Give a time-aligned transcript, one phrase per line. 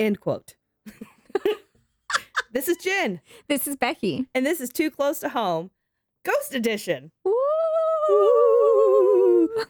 [0.00, 0.54] End quote.
[2.52, 4.26] this is Jenn, This is Becky.
[4.34, 5.70] and this is Too Close to Home,
[6.24, 7.10] Ghost Edition.
[7.22, 7.34] Woo!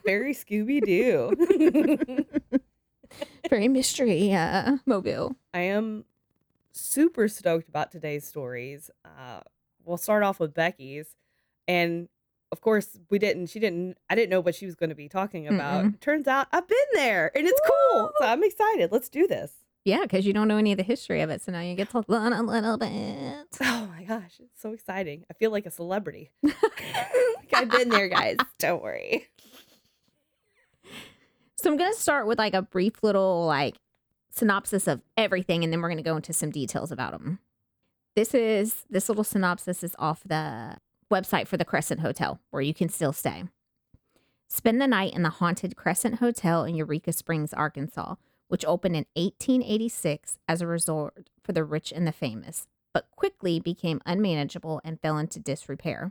[0.06, 2.24] Very Scooby Doo.
[3.50, 5.34] Very mystery uh, mobile.
[5.52, 6.04] I am
[6.70, 8.88] super stoked about today's stories.
[9.04, 9.40] Uh,
[9.84, 11.16] we'll start off with Becky's,
[11.66, 12.08] and
[12.52, 13.48] of course, we didn't.
[13.48, 13.96] She didn't.
[14.08, 16.00] I didn't know what she was going to be talking about.
[16.00, 18.12] Turns out I've been there, and it's cool.
[18.20, 18.92] So I'm excited.
[18.92, 19.52] Let's do this.
[19.84, 21.90] Yeah, because you don't know any of the history of it, so now you get
[21.90, 23.46] to learn a little bit.
[23.62, 25.24] Oh my gosh, it's so exciting.
[25.30, 26.30] I feel like a celebrity.
[27.52, 28.36] Like, I've been there, guys.
[28.60, 29.26] Don't worry.
[31.56, 33.74] So I'm gonna start with like a brief little like
[34.30, 37.40] synopsis of everything, and then we're gonna go into some details about them.
[38.14, 40.76] This is this little synopsis is off the
[41.12, 43.44] website for the Crescent Hotel, where you can still stay.
[44.48, 48.14] Spend the night in the haunted Crescent Hotel in Eureka Springs, Arkansas,
[48.50, 53.60] which opened in 1886 as a resort for the rich and the famous, but quickly
[53.60, 56.10] became unmanageable and fell into disrepair.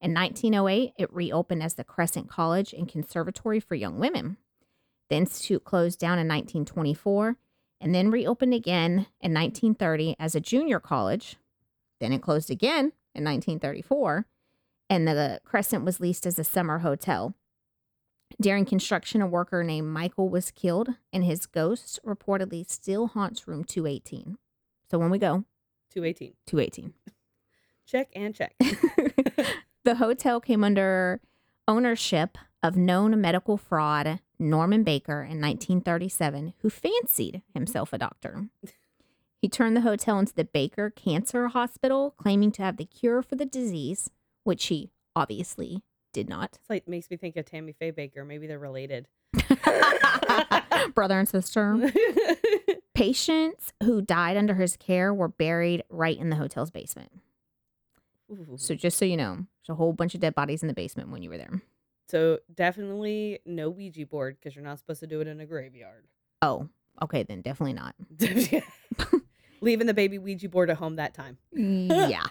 [0.00, 4.36] In 1908, it reopened as the Crescent College and Conservatory for Young Women.
[5.10, 7.38] The institute closed down in 1924
[7.80, 11.38] and then reopened again in 1930 as a junior college.
[11.98, 14.26] Then it closed again in 1934,
[14.88, 17.34] and the Crescent was leased as a summer hotel.
[18.40, 23.64] During construction, a worker named Michael was killed, and his ghost reportedly still haunts room
[23.64, 24.38] 218.
[24.90, 25.44] So when we go,
[25.90, 26.34] 218.
[26.46, 26.94] 218.
[27.86, 28.54] Check and check.
[29.84, 31.20] the hotel came under
[31.68, 38.48] ownership of known medical fraud Norman Baker in 1937, who fancied himself a doctor.
[39.40, 43.36] He turned the hotel into the Baker Cancer Hospital, claiming to have the cure for
[43.36, 44.10] the disease,
[44.42, 45.82] which he obviously
[46.14, 46.56] did not.
[46.60, 48.26] It's like makes me think of Tammy Faye Bakker.
[48.26, 49.06] Maybe they're related.
[50.94, 51.92] Brother and sister.
[52.94, 57.10] Patients who died under his care were buried right in the hotel's basement.
[58.30, 58.56] Ooh.
[58.56, 61.10] So, just so you know, there's a whole bunch of dead bodies in the basement
[61.10, 61.60] when you were there.
[62.08, 66.06] So definitely no Ouija board because you're not supposed to do it in a graveyard.
[66.42, 66.68] Oh,
[67.02, 67.94] okay, then definitely not.
[69.60, 71.38] Leaving the baby Ouija board at home that time.
[71.52, 72.24] Yeah.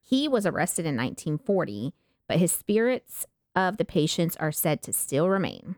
[0.00, 1.94] He was arrested in 1940,
[2.28, 5.76] but his spirits of the patients are said to still remain.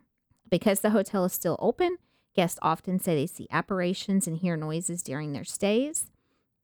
[0.50, 1.96] Because the hotel is still open,
[2.34, 6.10] guests often say they see apparitions and hear noises during their stays.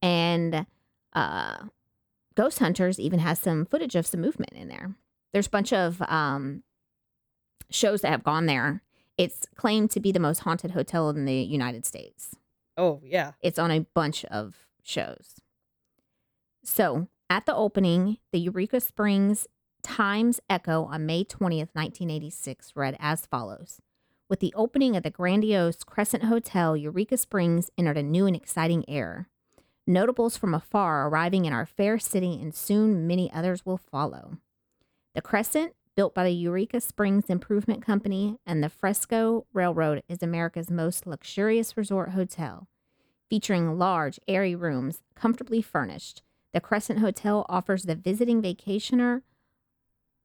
[0.03, 0.67] And
[1.13, 1.57] uh,
[2.35, 4.95] Ghost Hunters even has some footage of some movement in there.
[5.33, 6.63] There's a bunch of um,
[7.71, 8.83] shows that have gone there.
[9.19, 12.35] It's claimed to be the most haunted hotel in the United States.
[12.77, 13.33] oh yeah.
[13.41, 15.41] It's on a bunch of shows.
[16.65, 19.47] So, at the opening, the Eureka Springs
[19.83, 23.81] Times Echo on May 20th, 1986 read as follows
[24.29, 28.85] With the opening of the grandiose Crescent Hotel, Eureka Springs entered a new and exciting
[28.89, 29.27] era.
[29.87, 34.39] Notables from afar arriving in our fair city, and soon many others will follow.
[35.15, 40.71] The Crescent, built by the Eureka Springs Improvement Company and the Frisco Railroad, is America's
[40.71, 42.69] most luxurious resort hotel.
[43.29, 49.23] Featuring large, airy rooms, comfortably furnished, the Crescent Hotel offers the visiting vacationer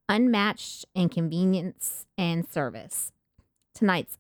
[0.08, 3.12] unmatched in convenience and service.
[3.74, 4.18] Tonight's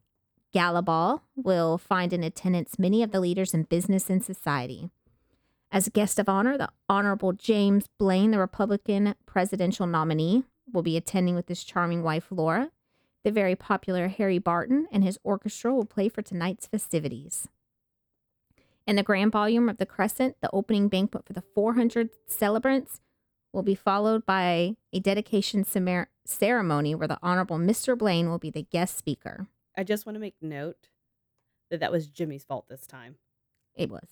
[0.53, 4.90] gala ball will find in attendance many of the leaders in business and society.
[5.72, 11.35] As guest of honor, the Honorable James Blaine, the Republican presidential nominee, will be attending
[11.35, 12.72] with his charming wife, Laura.
[13.23, 17.47] The very popular Harry Barton and his orchestra will play for tonight's festivities.
[18.88, 23.02] In the grand volume of the Crescent, the opening banquet for the 400 celebrants
[23.56, 27.98] will be followed by a dedication cemer- ceremony where the Honorable Mr.
[27.98, 29.48] Blaine will be the guest speaker.
[29.78, 30.90] I just want to make note
[31.72, 33.16] that that was Jimmy's fault this time,
[33.76, 34.08] It was.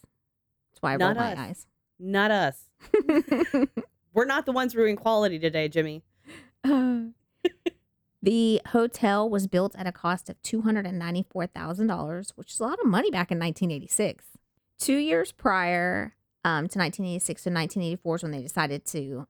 [0.72, 1.38] That's why I Not rolled us.
[1.38, 1.68] my eyes.
[2.00, 2.70] not us.
[4.14, 6.04] We're not the ones ruining quality today, Jimmy.
[8.22, 13.12] the hotel was built at a cost of $294,000, which is a lot of money
[13.12, 14.26] back in 1986.
[14.80, 16.16] Two years prior
[16.46, 19.28] um, to 1986 to 1984 is when they decided to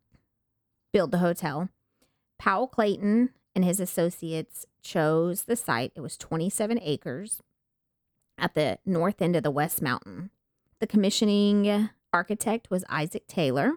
[0.93, 1.67] build the hotel.
[2.39, 5.91] Powell Clayton and his associates chose the site.
[5.95, 7.41] It was 27 acres
[8.37, 10.29] at the north end of the West Mountain.
[10.79, 13.73] The commissioning architect was Isaac Taylor.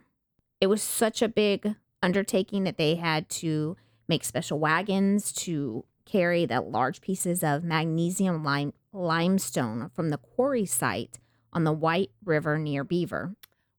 [0.60, 3.76] It was such a big undertaking that they had to
[4.08, 10.66] make special wagons to carry the large pieces of magnesium lime, limestone from the quarry
[10.66, 11.18] site
[11.52, 13.34] on the White River near Beaver.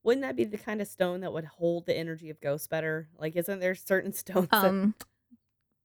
[0.07, 3.09] Wouldn't that be the kind of stone that would hold the energy of ghosts better?
[3.19, 4.95] Like, isn't there certain stones that Um,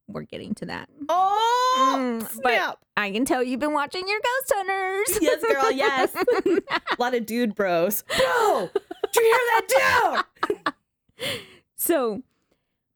[0.07, 0.89] we're getting to that.
[1.09, 2.79] Oh, Mm, but- snap.
[2.97, 5.19] I can tell you've been watching your Ghost Hunters.
[5.23, 6.15] Yes, girl, yes.
[6.15, 8.03] A lot of dude bros.
[8.17, 8.71] Bro,
[9.13, 10.25] did you hear that
[11.19, 11.29] dude?
[11.77, 12.23] So,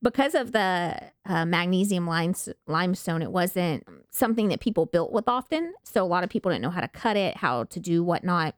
[0.03, 5.75] because of the uh, magnesium limes- limestone, it wasn't something that people built with often.
[5.83, 8.55] So, a lot of people didn't know how to cut it, how to do whatnot.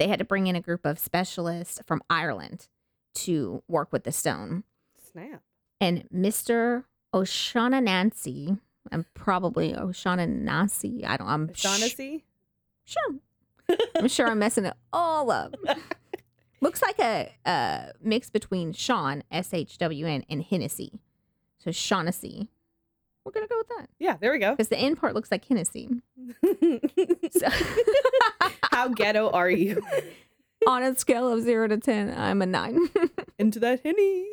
[0.00, 2.68] They had to bring in a group of specialists from Ireland
[3.16, 4.64] to work with the stone.
[5.12, 5.42] Snap.
[5.78, 6.84] And Mr.
[7.12, 8.56] O'Shaughnessy,
[8.90, 11.04] I'm probably O'Shaughnessy.
[11.04, 11.66] I don't, I'm sh-
[12.86, 13.14] sure.
[13.98, 15.54] I'm sure I'm messing it all up.
[16.62, 20.98] Looks like a, a mix between Sean, S H W N, and Hennessy.
[21.58, 22.48] So Shaughnessy.
[23.24, 24.52] We're going to go with that Yeah, there we go.
[24.52, 25.88] because the end part looks like Hennessy.
[26.42, 27.48] So,
[28.70, 29.82] How ghetto are you?
[30.66, 32.78] on a scale of zero to 10, I'm a nine.
[33.38, 34.26] Into that henny.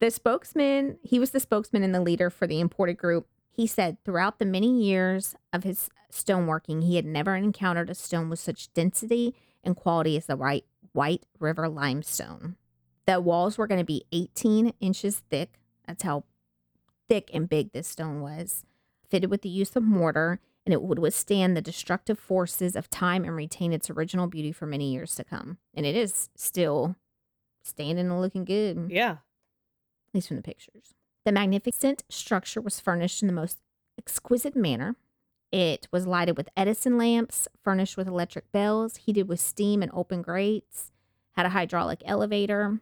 [0.00, 3.26] the spokesman, he was the spokesman and the leader for the imported group.
[3.50, 8.28] He said throughout the many years of his stoneworking, he had never encountered a stone
[8.30, 12.56] with such density and quality as the right White River limestone.
[13.06, 15.58] The walls were going to be 18 inches thick.
[15.86, 16.24] That's how
[17.12, 18.64] thick and big this stone was.
[19.10, 23.22] Fitted with the use of mortar, and it would withstand the destructive forces of time
[23.24, 25.58] and retain its original beauty for many years to come.
[25.74, 26.96] And it is still
[27.62, 29.10] standing and looking good Yeah.
[29.10, 30.94] at least from the pictures.
[31.26, 33.58] The magnificent structure was furnished in the most
[33.98, 34.96] exquisite manner.
[35.50, 40.22] It was lighted with Edison lamps, furnished with electric bells, heated with steam and open
[40.22, 40.90] grates,
[41.32, 42.80] had a hydraulic elevator.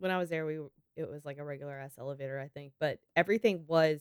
[0.00, 0.58] When I was there, we
[0.98, 2.72] it was like a regular ass elevator, I think.
[2.80, 4.00] But everything was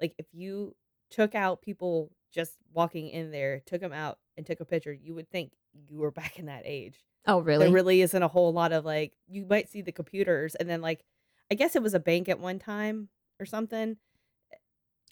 [0.00, 0.74] like if you
[1.10, 5.14] took out people just walking in there, took them out and took a picture, you
[5.14, 5.52] would think
[5.88, 6.94] you were back in that age.
[7.26, 7.66] Oh, really?
[7.66, 10.80] There really isn't a whole lot of like you might see the computers and then
[10.80, 11.04] like
[11.50, 13.08] I guess it was a bank at one time
[13.40, 13.96] or something.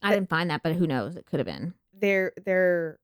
[0.01, 1.17] I didn't find that, but who knows?
[1.17, 1.75] It could have been.
[1.93, 2.99] They're they're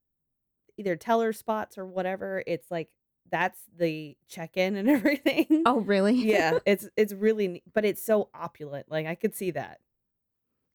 [0.77, 2.45] either teller spots or whatever.
[2.47, 2.89] It's like
[3.35, 5.65] that's the check-in and everything.
[5.67, 6.15] Oh, really?
[6.15, 8.89] yeah, it's it's really neat, but it's so opulent.
[8.89, 9.81] Like I could see that.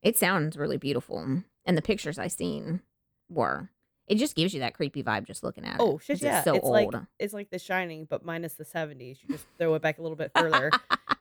[0.02, 1.20] It sounds really beautiful.
[1.20, 2.82] Mm, and the pictures I seen
[3.30, 3.70] were.
[4.08, 5.82] It just gives you that creepy vibe just looking at it.
[5.82, 6.40] Oh shit, yeah.
[6.40, 6.74] It's so it's old.
[6.74, 9.20] like it's like The Shining, but minus the seventies.
[9.22, 10.72] You just throw it back a little bit further,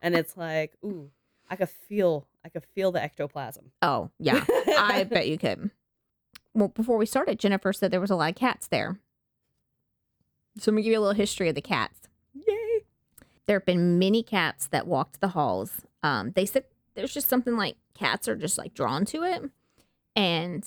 [0.03, 1.11] and it's like, ooh,
[1.49, 3.71] I could feel, I could feel the ectoplasm.
[3.83, 4.45] oh, yeah.
[4.49, 5.71] I bet you could.
[6.55, 8.99] Well, before we started, Jennifer said there was a lot of cats there.
[10.59, 12.09] So let me give you a little history of the cats.
[12.35, 12.85] Yay!
[13.47, 15.83] There have been many cats that walked the halls.
[16.03, 16.65] Um, they said
[16.95, 19.43] there's just something like cats are just like drawn to it.
[20.17, 20.65] And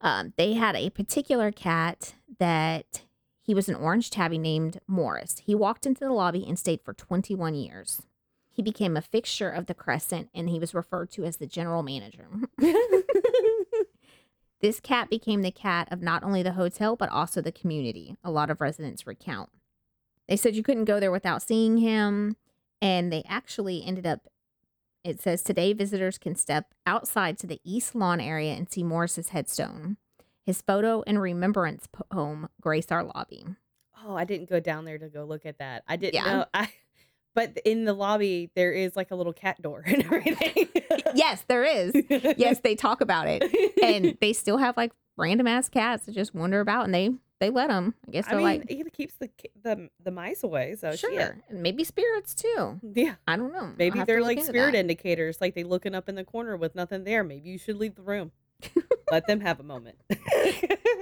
[0.00, 3.02] um, they had a particular cat that
[3.42, 5.40] he was an orange tabby named Morris.
[5.44, 8.02] He walked into the lobby and stayed for 21 years.
[8.50, 11.82] He became a fixture of the Crescent and he was referred to as the general
[11.82, 12.28] manager.
[14.66, 18.16] This cat became the cat of not only the hotel, but also the community.
[18.24, 19.48] A lot of residents recount.
[20.26, 22.36] They said you couldn't go there without seeing him.
[22.82, 24.26] And they actually ended up,
[25.04, 29.28] it says today visitors can step outside to the East Lawn area and see Morris's
[29.28, 29.98] headstone.
[30.44, 33.46] His photo and remembrance poem grace our lobby.
[34.04, 35.84] Oh, I didn't go down there to go look at that.
[35.86, 36.24] I didn't Yeah.
[36.24, 36.44] know.
[36.54, 36.70] I,
[37.36, 40.68] but in the lobby there is like a little cat door and everything.
[41.14, 41.94] Yes, there is.
[42.36, 43.44] Yes, they talk about it.
[43.80, 47.50] And they still have like random ass cats that just wander about and they they
[47.50, 47.94] let them.
[48.08, 49.28] I guess they're mean, like, it keeps the
[49.62, 50.74] the the mice away.
[50.80, 51.12] So sure.
[51.12, 51.34] shit.
[51.50, 52.80] And maybe spirits too.
[52.82, 53.16] Yeah.
[53.28, 53.70] I don't know.
[53.76, 54.78] Maybe they're like spirit that.
[54.78, 57.22] indicators, like they looking up in the corner with nothing there.
[57.22, 58.32] Maybe you should leave the room.
[59.12, 59.98] Let them have a moment.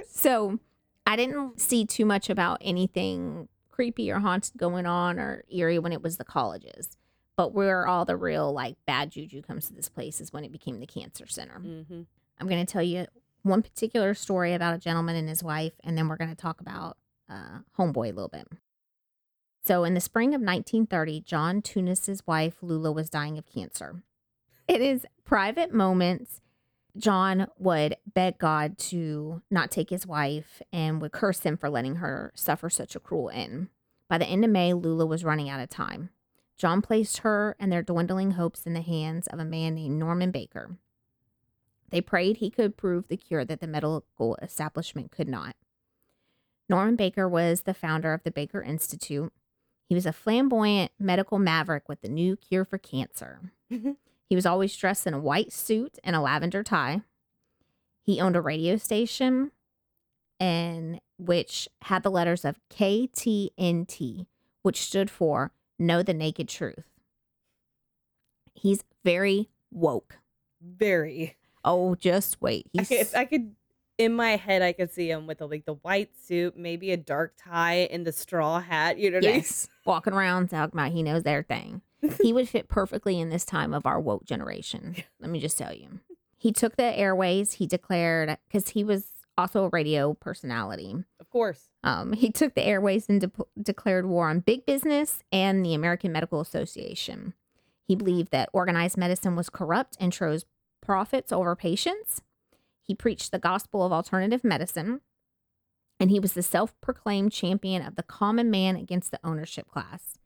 [0.09, 0.59] So
[1.07, 5.91] I didn't see too much about anything creepy or haunted going on or eerie when
[5.91, 6.97] it was the colleges.
[7.35, 10.51] But where all the real like bad juju comes to this place is when it
[10.53, 11.59] became the cancer center.
[11.59, 12.01] Mm-hmm.
[12.39, 13.07] I'm going to tell you
[13.43, 16.61] one particular story about a gentleman and his wife, and then we're going to talk
[16.61, 16.97] about
[17.29, 18.47] uh, Homeboy a little bit.
[19.63, 24.03] So, in the spring of 1930, John Tunis's wife Lula was dying of cancer.
[24.67, 26.41] In his private moments,
[26.97, 31.95] John would beg God to not take his wife and would curse him for letting
[31.97, 33.67] her suffer such a cruel end.
[34.07, 36.09] By the end of May, Lula was running out of time.
[36.57, 40.31] John placed her and their dwindling hopes in the hands of a man named Norman
[40.31, 40.77] Baker.
[41.89, 45.55] They prayed he could prove the cure that the medical establishment could not.
[46.69, 49.31] Norman Baker was the founder of the Baker Institute.
[49.87, 53.51] He was a flamboyant medical maverick with the new cure for cancer.
[54.27, 57.01] he was always dressed in a white suit and a lavender tie.
[58.01, 59.51] He owned a radio station
[60.39, 64.25] and which had the letters of KTNT,
[64.63, 66.85] which stood for Know the Naked Truth.
[68.53, 70.17] He's very woke.
[70.61, 71.35] very.
[71.63, 72.67] Oh, just wait.
[72.77, 73.55] I He's could, I could,
[73.97, 76.97] in my head, I could see him with the, like the white suit, maybe a
[76.97, 78.97] dark tie, and the straw hat.
[78.97, 81.81] You know what yes, walking around talking about he knows their thing.
[82.21, 84.95] he would fit perfectly in this time of our woke generation.
[85.19, 85.99] Let me just tell you.
[86.37, 87.53] He took the airways.
[87.53, 90.95] He declared because he was also a radio personality.
[91.19, 91.69] Of course.
[91.83, 96.11] Um, he took the airways and de- declared war on big business and the American
[96.11, 97.33] Medical Association.
[97.87, 100.45] He believed that organized medicine was corrupt and chose
[100.81, 102.21] profits over patients.
[102.87, 105.01] He preached the gospel of alternative medicine,
[105.99, 110.19] and he was the self proclaimed champion of the common man against the ownership class.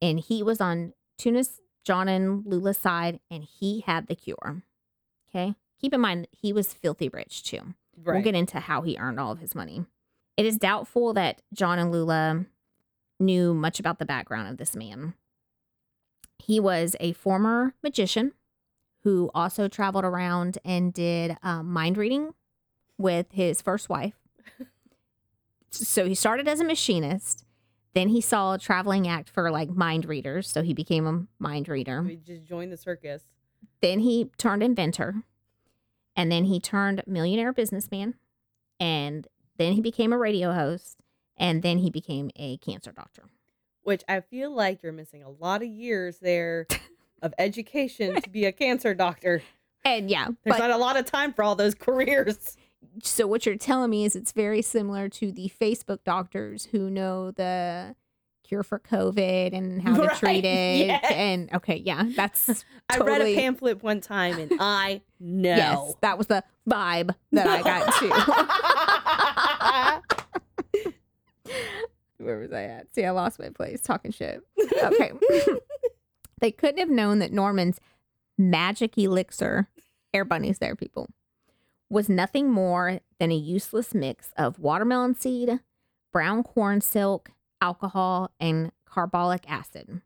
[0.00, 4.62] And he was on Tunis, John, and Lula's side, and he had the cure.
[5.28, 5.54] Okay.
[5.80, 7.74] Keep in mind, he was filthy rich too.
[7.96, 8.14] Right.
[8.14, 9.84] We'll get into how he earned all of his money.
[10.36, 12.46] It is doubtful that John and Lula
[13.18, 15.14] knew much about the background of this man.
[16.38, 18.32] He was a former magician
[19.02, 22.34] who also traveled around and did um, mind reading
[22.98, 24.14] with his first wife.
[25.70, 27.44] so he started as a machinist.
[27.94, 30.48] Then he saw a traveling act for like mind readers.
[30.48, 32.02] So he became a mind reader.
[32.02, 33.22] we just joined the circus.
[33.80, 35.22] Then he turned inventor.
[36.14, 38.14] And then he turned millionaire businessman.
[38.78, 39.26] And
[39.56, 40.98] then he became a radio host.
[41.36, 43.24] And then he became a cancer doctor.
[43.82, 46.66] Which I feel like you're missing a lot of years there
[47.22, 49.42] of education to be a cancer doctor.
[49.82, 52.54] And yeah, There's but not a lot of time for all those careers.
[53.02, 57.30] so what you're telling me is it's very similar to the Facebook doctors who know
[57.30, 57.96] the
[58.46, 60.86] cure for COVID and how to Right, treat it.
[60.86, 61.02] yes.
[61.10, 65.56] And okay, yeah, that's I read a pamphlet one time and I know.
[65.56, 67.94] yes, that was the vibe that I got
[71.48, 71.54] too.
[72.18, 72.94] Where was I at?
[72.94, 74.42] See, I lost my place talking shit.
[74.82, 75.12] Okay.
[76.40, 77.80] They couldn't have known that Norman's
[78.38, 79.68] magic elixir,
[80.12, 81.08] air bunnies there, people,
[81.88, 85.60] was nothing more than a useless mix of watermelon seed,
[86.12, 87.30] brown corn silk,
[87.60, 90.00] alcohol, and carbolic acid.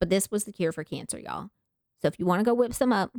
[0.00, 1.50] But this was the cure for cancer, y'all.
[2.02, 3.12] So if you want to go whip some up,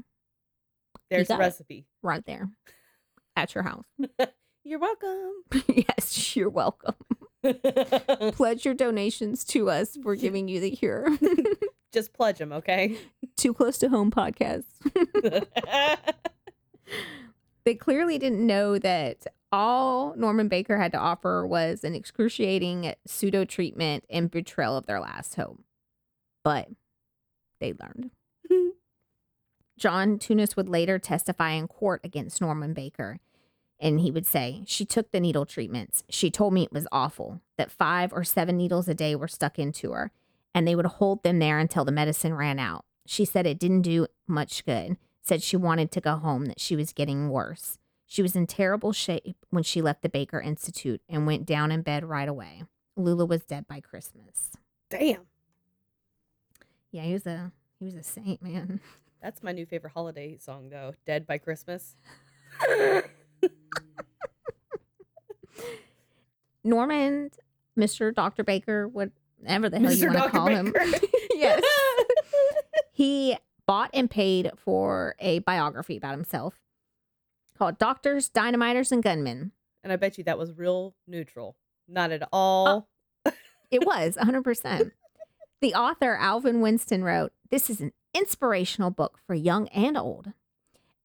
[1.09, 1.85] There's a recipe.
[2.01, 2.49] right there
[3.35, 3.85] at your house.
[4.63, 5.31] You're welcome.
[5.67, 6.95] yes, you're welcome.
[8.33, 9.97] Pledge your donations to us.
[10.03, 11.07] We're giving you the cure.
[11.97, 12.95] Just pledge them, okay?
[13.37, 14.65] Too close to home podcast.
[17.65, 23.45] they clearly didn't know that all Norman Baker had to offer was an excruciating pseudo
[23.45, 25.59] treatment and betrayal of their last hope.
[26.43, 26.67] But
[27.59, 28.11] they learned.
[29.79, 33.17] John Tunis would later testify in court against Norman Baker.
[33.79, 36.03] And he would say, She took the needle treatments.
[36.11, 39.57] She told me it was awful, that five or seven needles a day were stuck
[39.57, 40.11] into her,
[40.57, 42.83] and they would hold them there until the medicine ran out.
[43.05, 46.75] She said it didn't do much good, said she wanted to go home, that she
[46.75, 47.77] was getting worse.
[48.07, 51.83] She was in terrible shape when she left the Baker Institute and went down in
[51.83, 52.63] bed right away.
[52.95, 54.49] Lula was dead by Christmas.
[54.89, 55.27] Damn.
[56.89, 58.79] Yeah, he was a he was a saint, man.
[59.21, 60.95] That's my new favorite holiday song, though.
[61.05, 61.95] Dead by Christmas.
[66.63, 67.29] Norman,
[67.77, 68.11] Mr.
[68.11, 68.43] Dr.
[68.43, 68.87] Baker,
[69.47, 70.73] whatever the hell you want to call him.
[71.33, 71.61] Yes.
[72.91, 73.37] He
[73.67, 76.55] bought and paid for a biography about himself
[77.55, 79.51] called Doctors, Dynamiters, and Gunmen.
[79.83, 81.55] and I bet you that was real neutral.
[81.87, 82.89] Not at uh, all.
[83.69, 84.91] It was 100%.
[85.61, 90.33] the author, Alvin Winston, wrote This is an inspirational book for young and old.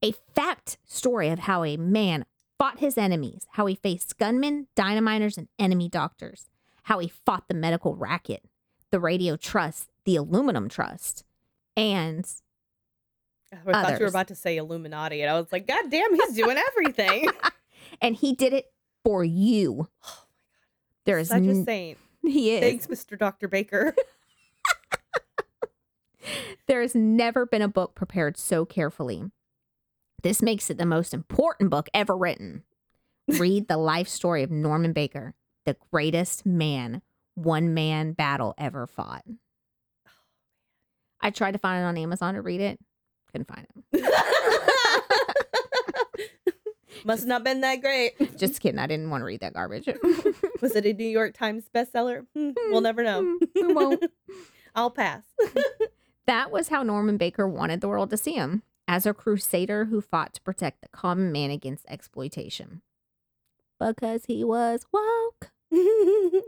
[0.02, 2.24] A fact story of how a man
[2.58, 6.48] fought his enemies, how he faced gunmen, dynamiters, and enemy doctors,
[6.82, 8.44] how he fought the medical racket,
[8.90, 11.24] the radio trust, the aluminum trust,
[11.76, 12.26] and
[13.52, 16.34] I thought you were about to say Illuminati, and I was like, God damn, he's
[16.34, 17.28] doing everything.
[18.02, 18.72] and he did it
[19.04, 19.88] for you.
[21.04, 21.16] Oh my God.
[21.16, 21.98] there is Such a n- saint.
[22.22, 22.60] he is.
[22.60, 23.18] Thanks, Mr.
[23.18, 23.48] Dr.
[23.48, 23.94] Baker.
[26.68, 29.24] There has never been a book prepared so carefully.
[30.22, 32.62] This makes it the most important book ever written.
[33.26, 37.02] Read the life story of Norman Baker, the greatest man
[37.34, 39.24] one man battle ever fought.
[41.20, 42.78] I tried to find it on Amazon to read it,
[43.30, 44.02] couldn't find it.
[47.04, 48.12] Must not been that great.
[48.38, 49.86] Just kidding, I didn't want to read that garbage.
[50.60, 52.26] Was it a New York Times bestseller?
[52.34, 53.38] Hmm, we'll never know.
[53.54, 54.04] We won't.
[54.74, 55.22] I'll pass.
[56.26, 60.00] That was how Norman Baker wanted the world to see him as a crusader who
[60.00, 62.82] fought to protect the common man against exploitation.
[63.80, 65.50] Because he was woke.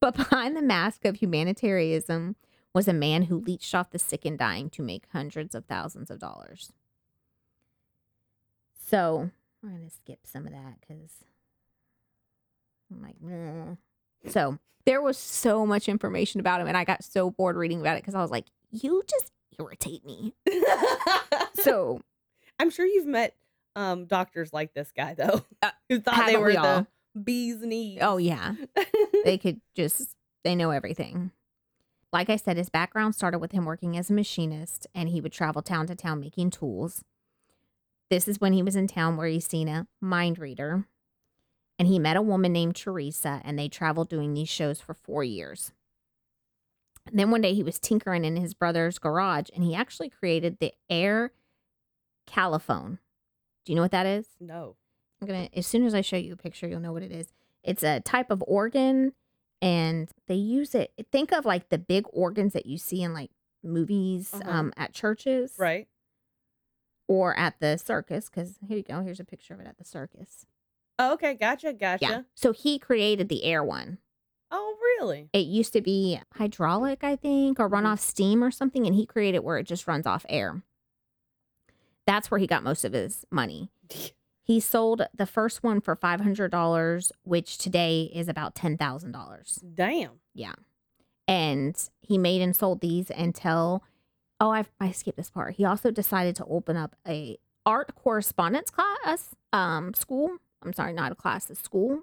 [0.00, 2.36] But behind the mask of humanitarianism
[2.72, 6.10] was a man who leeched off the sick and dying to make hundreds of thousands
[6.10, 6.72] of dollars.
[8.88, 9.30] So
[9.62, 11.10] we're gonna skip some of that because
[12.90, 13.74] I'm like, nah.
[14.30, 17.98] so there was so much information about him, and I got so bored reading about
[17.98, 20.34] it because I was like, you just irritate me.
[21.62, 22.00] So
[22.58, 23.36] I'm sure you've met
[23.76, 26.86] um doctors like this guy though, Uh, who thought they were we the all?
[27.20, 27.98] Bee's oh, knees.
[28.02, 28.54] oh yeah,
[29.24, 31.32] they could just they know everything.
[32.12, 35.32] Like I said, his background started with him working as a machinist, and he would
[35.32, 37.04] travel town to town making tools.
[38.10, 40.86] This is when he was in town where he's seen a mind reader,
[41.78, 45.22] and he met a woman named Teresa, and they traveled doing these shows for four
[45.22, 45.72] years.
[47.06, 50.58] And then one day he was tinkering in his brother's garage, and he actually created
[50.58, 51.32] the air
[52.26, 52.98] Calliaphone.
[53.64, 54.26] Do you know what that is?
[54.40, 54.76] no.
[55.20, 57.28] I'm gonna as soon as I show you a picture, you'll know what it is.
[57.62, 59.12] It's a type of organ,
[59.60, 60.92] and they use it.
[61.12, 63.30] Think of like the big organs that you see in like
[63.62, 64.50] movies, Uh-huh.
[64.50, 65.86] um, at churches, Right.
[67.06, 68.30] or at the circus.
[68.30, 69.02] Because here you go.
[69.02, 70.46] Here's a picture of it at the circus.
[70.98, 71.98] Oh, okay, gotcha, gotcha.
[72.04, 72.22] Yeah.
[72.34, 73.98] So he created the air one.
[74.50, 75.28] Oh, really?
[75.32, 77.92] It used to be hydraulic, I think, or run Mhm.
[77.92, 80.62] off steam or something, and he created where it just runs off air.
[82.06, 83.70] That's where he got most of his money.
[84.42, 89.12] He sold the first one for five hundred dollars, which today is about ten thousand
[89.12, 89.62] dollars.
[89.74, 90.20] Damn.
[90.34, 90.54] Yeah,
[91.28, 93.82] and he made and sold these until
[94.40, 95.54] oh, I I skipped this part.
[95.54, 100.38] He also decided to open up a art correspondence class, um, school.
[100.62, 102.00] I'm sorry, not a class, a school,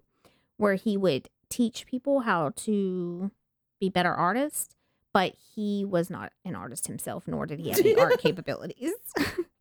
[0.58, 3.32] where he would teach people how to
[3.80, 4.74] be better artists.
[5.14, 8.92] But he was not an artist himself, nor did he have any art capabilities.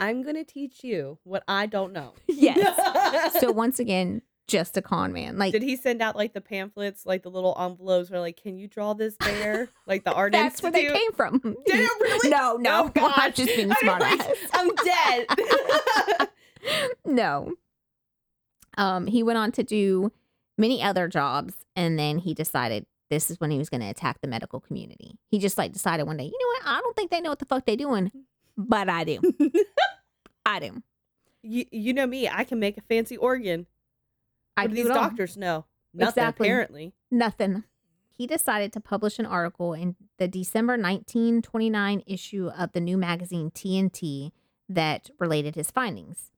[0.00, 2.14] I'm gonna teach you what I don't know.
[2.28, 3.38] Yes.
[3.40, 5.38] so once again, just a con man.
[5.38, 8.56] Like Did he send out like the pamphlets, like the little envelopes where like, can
[8.56, 9.68] you draw this bear?
[9.86, 11.38] Like the art that's where they came from.
[11.40, 12.30] Did it really?
[12.30, 12.84] No, no.
[12.84, 13.12] Oh, God.
[13.16, 14.20] I've just been smart like.
[14.52, 16.28] I'm dead.
[17.04, 17.52] no.
[18.78, 20.12] Um, he went on to do
[20.56, 24.20] many other jobs, and then he decided this is when he was going to attack
[24.20, 25.18] the medical community.
[25.28, 26.76] He just like decided one day, you know what?
[26.76, 28.12] I don't think they know what the fuck they're doing,
[28.68, 29.20] but I do.
[30.46, 30.82] I do.
[31.42, 32.28] you, you know me.
[32.28, 33.66] I can make a fancy organ.
[34.54, 35.02] What do do these it all.
[35.02, 35.64] doctors know?
[35.94, 36.46] Nothing, Exactly.
[36.48, 36.92] apparently.
[37.10, 37.64] Nothing.
[38.10, 43.50] He decided to publish an article in the December 1929 issue of the new magazine
[43.50, 44.32] TNT
[44.68, 46.30] that related his findings.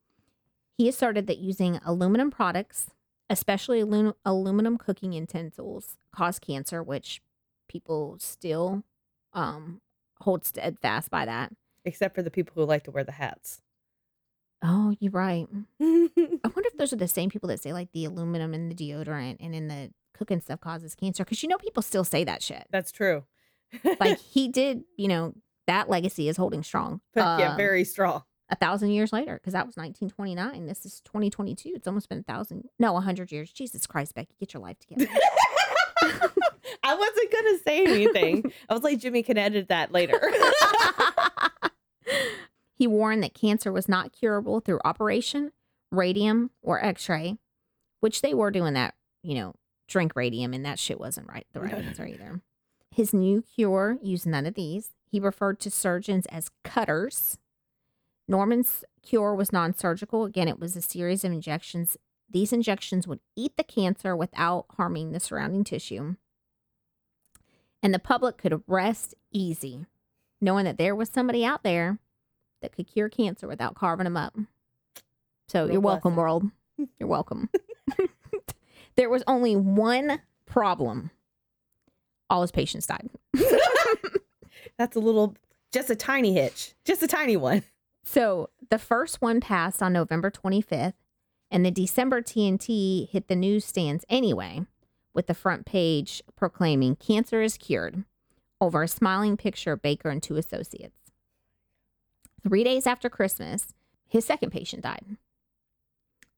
[0.78, 2.90] He asserted that using aluminum products,
[3.28, 7.20] especially alu- aluminum cooking utensils, cause cancer, which
[7.68, 8.84] people still
[9.32, 9.80] um,
[10.20, 11.52] hold steadfast by that.
[11.84, 13.60] Except for the people who like to wear the hats.
[14.64, 15.46] Oh, you're right.
[15.80, 18.74] I wonder if those are the same people that say like the aluminum in the
[18.74, 21.24] deodorant and in the cooking stuff causes cancer.
[21.24, 22.66] Because you know people still say that shit.
[22.70, 23.24] That's true.
[23.98, 25.34] like he did, you know,
[25.66, 27.00] that legacy is holding strong.
[27.16, 28.22] yeah, Um, very strong.
[28.50, 30.66] a thousand years later, because that was 1929.
[30.66, 31.72] This is 2022.
[31.74, 33.50] It's almost been a thousand, no, a hundred years.
[33.50, 35.10] Jesus Christ, Becky, get your life together.
[36.84, 38.52] I wasn't gonna say anything.
[38.68, 40.20] I was like, Jimmy can edit that later.
[42.82, 45.52] He warned that cancer was not curable through operation,
[45.92, 47.38] radium, or X-ray,
[48.00, 49.54] which they were doing that, you know,
[49.86, 52.40] drink radium, and that shit wasn't right the right answer either.
[52.90, 54.90] His new cure used none of these.
[55.08, 57.38] He referred to surgeons as cutters.
[58.26, 60.24] Norman's cure was non surgical.
[60.24, 61.96] Again, it was a series of injections.
[62.28, 66.16] These injections would eat the cancer without harming the surrounding tissue.
[67.80, 69.86] And the public could rest easy,
[70.40, 72.00] knowing that there was somebody out there
[72.62, 74.36] that could cure cancer without carving them up.
[75.48, 76.22] So Real you're welcome, blessing.
[76.22, 76.50] world.
[76.98, 77.50] You're welcome.
[78.96, 81.10] there was only one problem.
[82.30, 83.10] All his patients died.
[84.78, 85.36] That's a little,
[85.72, 87.62] just a tiny hitch, just a tiny one.
[88.04, 90.94] So the first one passed on November 25th,
[91.50, 94.62] and the December TNT hit the newsstands anyway,
[95.14, 98.04] with the front page proclaiming cancer is cured
[98.60, 101.01] over a smiling picture of Baker and two associates.
[102.42, 103.74] Three days after Christmas,
[104.08, 105.04] his second patient died.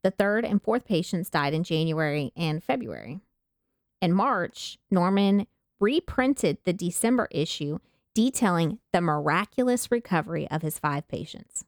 [0.03, 3.21] The third and fourth patients died in January and February.
[4.03, 5.47] In March, Norman
[5.81, 7.79] reprinted the December issue
[8.15, 11.65] detailing the miraculous recovery of his five patients.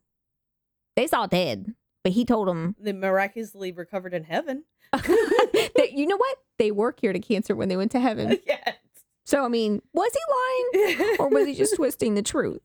[0.97, 4.65] They all dead, but he told them They miraculously recovered in heaven.
[4.93, 6.39] that you know what?
[6.59, 8.39] They were cured of cancer when they went to heaven.
[8.47, 8.77] yes.
[9.25, 12.61] So I mean, was he lying or was he just twisting the truth?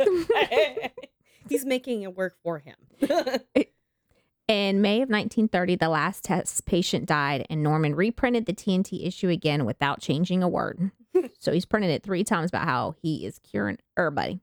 [1.51, 2.75] He's making it work for him.
[4.47, 9.29] In May of 1930, the last test patient died, and Norman reprinted the TNT issue
[9.29, 10.91] again without changing a word.
[11.39, 14.39] so he's printed it three times about how he is curing everybody.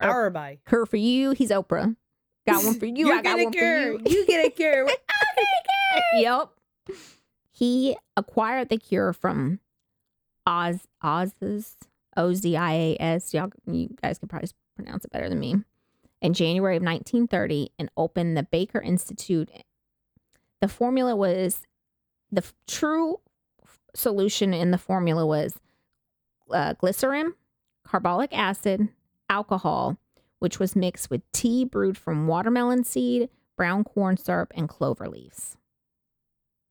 [0.00, 0.60] Everybody.
[0.66, 1.96] Her for you, he's Oprah.
[2.46, 3.10] Got one for you.
[3.12, 3.98] I got get a one cure.
[3.98, 4.18] for you.
[4.18, 4.88] You get a cure.
[6.14, 6.50] yep.
[7.50, 9.60] He acquired the cure from
[10.46, 11.76] Oz Oz's
[12.16, 13.32] O Z I A S.
[13.32, 15.56] Y'all, you guys could probably pronounce it better than me.
[16.22, 19.50] In January of 1930, and opened the Baker Institute.
[20.60, 21.62] The formula was
[22.32, 23.20] the f- true
[23.62, 25.58] f- solution in the formula was
[26.50, 27.34] uh, glycerin,
[27.84, 28.88] carbolic acid,
[29.28, 29.98] alcohol,
[30.38, 35.56] which was mixed with tea brewed from watermelon seed, brown corn syrup, and clover leaves.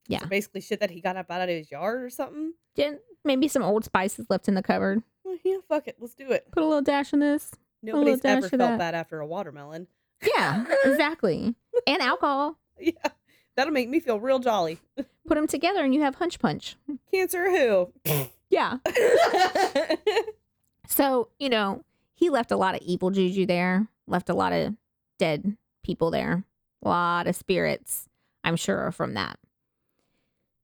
[0.08, 0.20] Yeah.
[0.22, 2.54] So basically, shit that he got up out of his yard or something.
[2.76, 5.04] Then maybe some old spices left in the cupboard.
[5.24, 5.98] Well, yeah, fuck it.
[6.00, 6.52] Let's do it.
[6.52, 7.52] Put a little dash in this.
[7.86, 8.80] Nobody's ever felt that.
[8.80, 9.88] bad after a watermelon.
[10.26, 11.56] Yeah, exactly.
[11.88, 12.58] And alcohol.
[12.78, 12.92] Yeah,
[13.56, 14.80] that'll make me feel real jolly.
[14.98, 16.76] Put them together and you have hunch punch.
[17.14, 17.94] Cancer who?
[18.50, 18.78] Yeah.
[20.88, 24.76] So, you know, he left a lot of evil juju there, left a lot of
[25.18, 26.44] dead people there,
[26.84, 28.08] a lot of spirits,
[28.44, 29.40] I'm sure, are from that.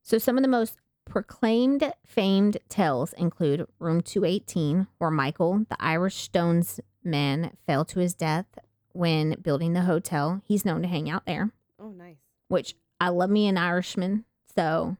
[0.03, 6.15] So, some of the most proclaimed famed tales include Room 218, where Michael, the Irish
[6.15, 8.46] Stones man, fell to his death
[8.94, 10.42] when building the hotel.
[10.46, 12.18] He's known to hang out there, oh, nice.
[12.48, 14.26] which I love me an Irishman.
[14.56, 14.98] So,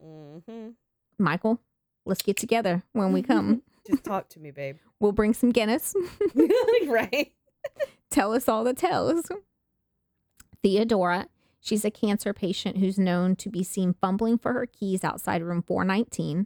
[0.48, 0.70] hmm
[1.18, 1.60] Michael,
[2.06, 3.62] let's get together when we come.
[3.88, 4.78] Just talk to me, babe.
[5.00, 5.96] We'll bring some Guinness.
[6.86, 7.32] right?
[8.12, 9.24] Tell us all the tales.
[10.62, 11.28] Theodora,
[11.60, 15.64] she's a cancer patient who's known to be seen fumbling for her keys outside room
[15.64, 16.46] 419,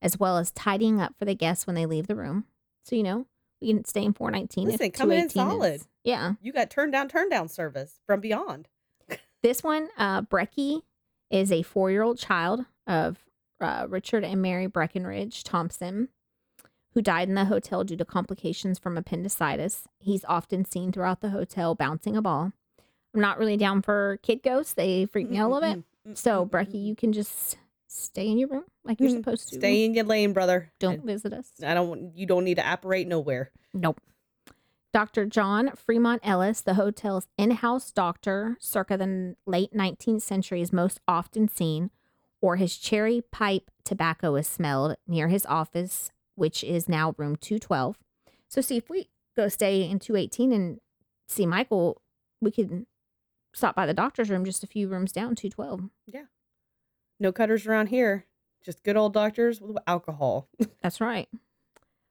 [0.00, 2.44] as well as tidying up for the guests when they leave the room.
[2.84, 3.26] So, you know,
[3.60, 4.68] we can stay in 419.
[4.68, 5.74] Listen, coming in solid.
[5.74, 6.34] is- yeah.
[6.40, 8.68] You got turn down, turn down service from beyond.
[9.40, 10.82] This one, uh, Breckie,
[11.30, 13.18] is a four year old child of
[13.60, 16.08] uh, Richard and Mary Breckenridge Thompson,
[16.94, 19.82] who died in the hotel due to complications from appendicitis.
[20.00, 22.52] He's often seen throughout the hotel bouncing a ball.
[23.14, 26.18] I'm not really down for kid ghosts, they freak me out a little bit.
[26.18, 29.56] So, Breckie, you can just stay in your room like you're Mm, supposed to.
[29.56, 30.70] Stay in your lane, brother.
[30.78, 31.50] Don't visit us.
[31.64, 32.16] I don't.
[32.16, 33.50] You don't need to apparate nowhere.
[33.74, 34.00] Nope.
[34.94, 35.26] Dr.
[35.26, 40.98] John Fremont Ellis, the hotel's in house doctor circa the late 19th century, is most
[41.06, 41.90] often seen,
[42.40, 47.98] or his cherry pipe tobacco is smelled near his office, which is now room 212.
[48.48, 50.80] So, see, if we go stay in 218 and
[51.28, 52.00] see Michael,
[52.40, 52.86] we can
[53.52, 55.90] stop by the doctor's room just a few rooms down, 212.
[57.20, 58.26] No cutters around here.
[58.64, 60.48] Just good old doctors with alcohol.
[60.82, 61.28] That's right.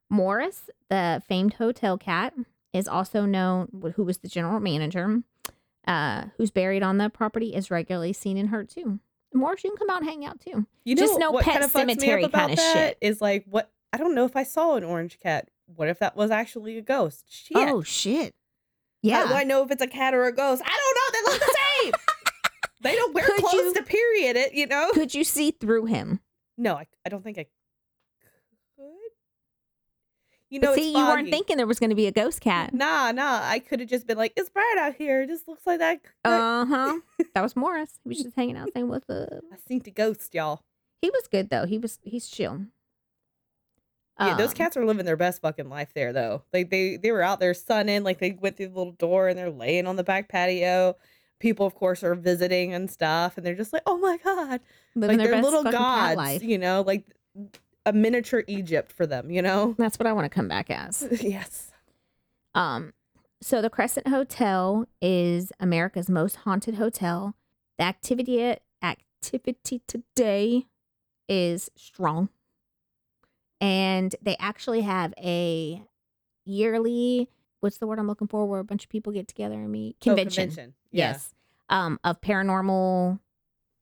[0.09, 2.33] Morris, the famed hotel cat,
[2.73, 5.21] is also known, who was the general manager,
[5.87, 8.99] uh, who's buried on the property, is regularly seen and heard too.
[9.33, 10.65] Morris, you can come out and hang out too.
[10.83, 12.97] You know Just no what pet kind of cemetery up about kinda that shit.
[13.01, 15.49] Is like what I don't know if I saw an orange cat.
[15.75, 17.25] What if that was actually a ghost?
[17.29, 17.57] Shit.
[17.57, 18.33] Oh shit!
[19.01, 19.23] Yeah.
[19.23, 20.61] How do I know if it's a cat or a ghost?
[20.65, 21.19] I don't know.
[21.19, 21.56] They look the same.
[22.81, 24.53] They don't wear Could clothes you- to period it.
[24.53, 24.89] You know.
[24.93, 26.19] could you see through him?
[26.57, 27.51] No, I, I don't think I could.
[30.49, 32.73] You know, see, you weren't thinking there was going to be a ghost cat.
[32.73, 33.41] Nah, nah.
[33.43, 35.23] I could have just been like, "It's bright out here.
[35.23, 36.99] It just looks like that." that- Uh huh.
[37.35, 37.99] that was Morris.
[38.03, 39.27] He was just hanging out saying what's up.
[39.51, 40.61] I seen the ghost, y'all.
[41.01, 41.65] He was good though.
[41.65, 42.61] He was he's chill.
[44.19, 46.43] Yeah, those Um, cats are living their best fucking life there, though.
[46.53, 49.37] Like they they were out there sunning, like they went through the little door and
[49.37, 50.95] they're laying on the back patio.
[51.39, 54.59] People, of course, are visiting and stuff, and they're just like, "Oh my god!"
[54.95, 57.03] living like their they're little gods, you know, like
[57.85, 59.75] a miniature Egypt for them, you know.
[59.77, 61.07] That's what I want to come back as.
[61.21, 61.71] yes.
[62.55, 62.93] Um,
[63.41, 67.35] so the Crescent Hotel is America's most haunted hotel.
[67.77, 70.65] The activity activity today
[71.29, 72.29] is strong,
[73.61, 75.83] and they actually have a
[76.45, 77.29] yearly.
[77.59, 78.45] What's the word I'm looking for?
[78.45, 80.73] Where a bunch of people get together and meet Oh, convention.
[80.97, 81.11] Yeah.
[81.11, 81.33] Yes,
[81.69, 83.19] um, of paranormal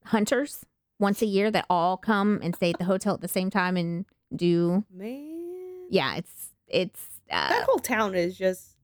[0.06, 0.66] hunters
[1.00, 3.78] once a year that all come and stay at the hotel at the same time
[3.78, 4.86] and do.
[4.92, 5.88] Man.
[5.90, 7.08] Yeah, it's it's.
[7.30, 8.76] Uh, That whole town is just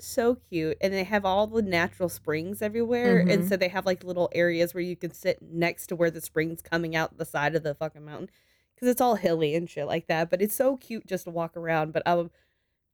[0.00, 0.76] so cute.
[0.80, 3.20] And they have all the natural springs everywhere.
[3.28, 3.48] And Mhm.
[3.48, 6.62] so they have like little areas where you can sit next to where the spring's
[6.62, 8.30] coming out the side of the fucking mountain.
[8.74, 10.30] Because it's all hilly and shit like that.
[10.30, 11.92] But it's so cute just to walk around.
[11.92, 12.30] But I'm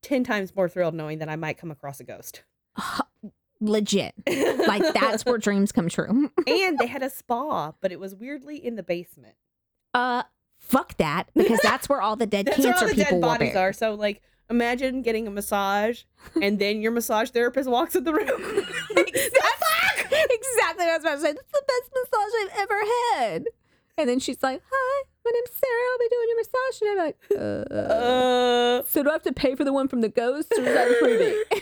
[0.03, 2.43] 10 times more thrilled knowing that I might come across a ghost.
[3.61, 4.15] legit.
[4.27, 6.31] Like that's where dreams come true.
[6.47, 9.35] and they had a spa, but it was weirdly in the basement.
[9.95, 10.23] Uh,
[10.59, 13.27] fuck that because that's where all the dead That's where cancer all the people dead
[13.27, 13.73] bodies are.
[13.73, 16.03] So, like, imagine getting a massage
[16.41, 18.29] and then your massage therapist walks in the room.
[18.97, 20.19] exactly.
[20.31, 20.85] exactly.
[20.85, 21.33] what I was about to say.
[21.33, 22.81] That's the best massage I've ever
[23.15, 23.45] had.
[23.99, 25.91] And then she's like, "Hi, my name's Sarah.
[25.93, 29.33] I'll be doing your massage." And I'm like, uh, Uh, "So do I have to
[29.33, 31.61] pay for the one from the ghost, or is that freebie?"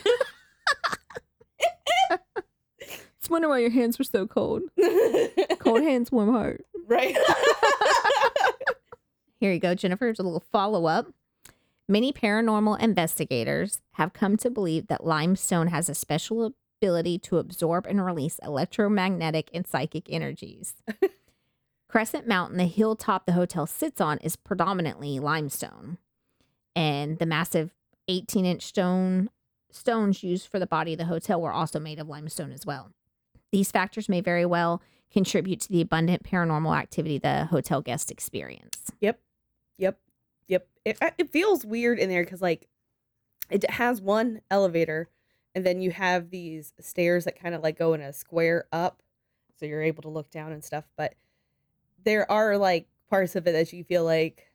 [2.81, 4.63] Just wonder why your hands were so cold.
[5.59, 6.65] Cold hands, warm heart.
[6.87, 7.17] right.
[9.41, 10.05] Here you go, Jennifer.
[10.07, 11.07] Here's a little follow up.
[11.89, 17.87] Many paranormal investigators have come to believe that limestone has a special ability to absorb
[17.87, 20.75] and release electromagnetic and psychic energies.
[21.89, 25.99] Crescent Mountain, the hilltop the hotel sits on, is predominantly limestone.
[26.77, 27.71] And the massive
[28.09, 29.31] 18 inch stone
[29.75, 32.91] stones used for the body of the hotel were also made of limestone as well.
[33.51, 34.83] These factors may very well
[35.13, 38.91] contribute to the abundant paranormal activity the hotel guests experience.
[39.01, 39.21] Yep.
[39.79, 39.99] Yep.
[40.49, 40.69] Yep.
[40.85, 42.67] It, it feels weird in there because, like,
[43.51, 45.09] it has one elevator
[45.55, 49.03] and then you have these stairs that kind of like go in a square up.
[49.59, 50.85] So you're able to look down and stuff.
[50.97, 51.15] But
[52.05, 54.51] there are like parts of it that you feel like,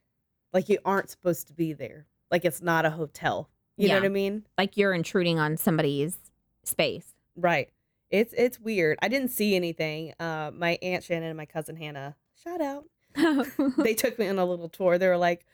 [0.51, 2.05] like you aren't supposed to be there.
[2.29, 3.49] Like it's not a hotel.
[3.79, 4.45] You know what I mean?
[4.57, 6.17] Like you're intruding on somebody's
[6.63, 7.13] space.
[7.35, 7.69] Right.
[8.09, 8.97] It's it's weird.
[9.01, 10.13] I didn't see anything.
[10.19, 12.85] Uh, my aunt Shannon and my cousin Hannah, shout out.
[13.77, 14.97] they took me on a little tour.
[14.97, 15.45] They were like,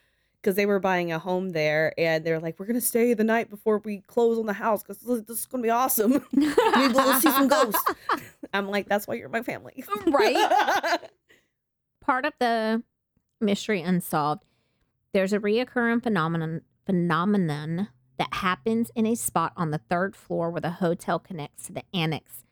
[0.45, 3.23] because they were buying a home there, and they were like, "We're gonna stay the
[3.23, 6.23] night before we close on the house because this is gonna be awesome.
[6.35, 7.83] To go see some ghosts."
[8.53, 10.99] I'm like, "That's why you're my family, Right.
[11.99, 12.83] Part of the
[13.41, 14.43] mystery unsolved,
[15.13, 20.61] there's a reoccurring phenomenon phenomenon that happens in a spot on the third floor where
[20.61, 22.45] the hotel connects to the annex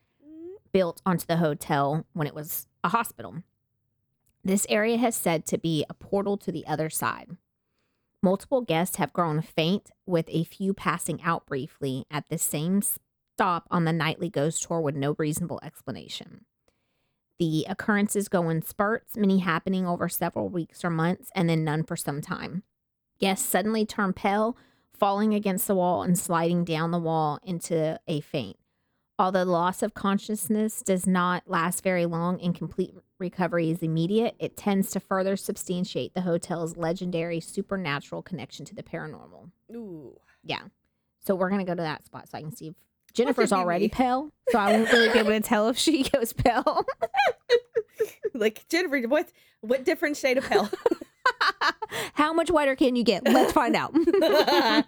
[0.73, 3.43] built onto the hotel when it was a hospital.
[4.43, 7.37] This area has said to be a portal to the other side.
[8.21, 13.67] Multiple guests have grown faint, with a few passing out briefly at the same stop
[13.69, 16.45] on the nightly ghost tour with no reasonable explanation.
[17.39, 21.83] The occurrences go in spurts, many happening over several weeks or months, and then none
[21.83, 22.63] for some time.
[23.19, 24.55] Guests suddenly turn pale,
[25.03, 28.55] falling against the wall and sliding down the wall into a faint.
[29.19, 34.33] Although the loss of consciousness does not last very long and complete recovery is immediate,
[34.39, 39.51] it tends to further substantiate the hotel's legendary supernatural connection to the paranormal.
[39.75, 40.61] Ooh, Yeah.
[41.19, 42.75] So we're going to go to that spot so I can see if
[43.13, 43.89] Jennifer's already me.
[43.89, 44.31] pale.
[44.51, 46.85] So I won't really be able to tell if she goes pale.
[48.33, 49.27] like Jennifer, what
[49.59, 50.69] what different shade of hell?
[52.13, 53.23] How much whiter can you get?
[53.25, 53.93] Let's find out.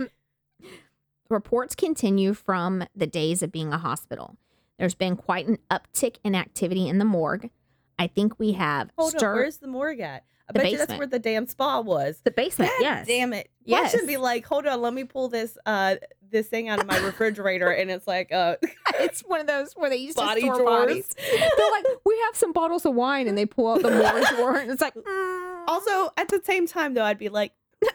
[1.30, 4.38] Reports continue from the days of being a hospital.
[4.78, 7.50] There's been quite an uptick in activity in the morgue.
[7.98, 10.26] I think we have Hold on, where's the morgue at?
[10.48, 12.20] I The bet you that's where the damn spa was.
[12.24, 12.70] the basement.
[12.78, 13.08] God yes.
[13.08, 13.50] damn it.
[13.64, 13.92] Yes.
[13.94, 14.00] Yes.
[14.00, 15.96] should be like, hold on, let me pull this uh
[16.30, 18.58] this thing out of my refrigerator and it's like uh
[19.00, 20.88] It's one of those where they used body to store drawers.
[20.88, 21.16] bodies.
[21.18, 24.58] They're like, we have some bottles of wine, and they pull out the morgue drawer,
[24.58, 25.55] and it's like, mm.
[25.68, 27.54] Also, at the same time though, I'd be like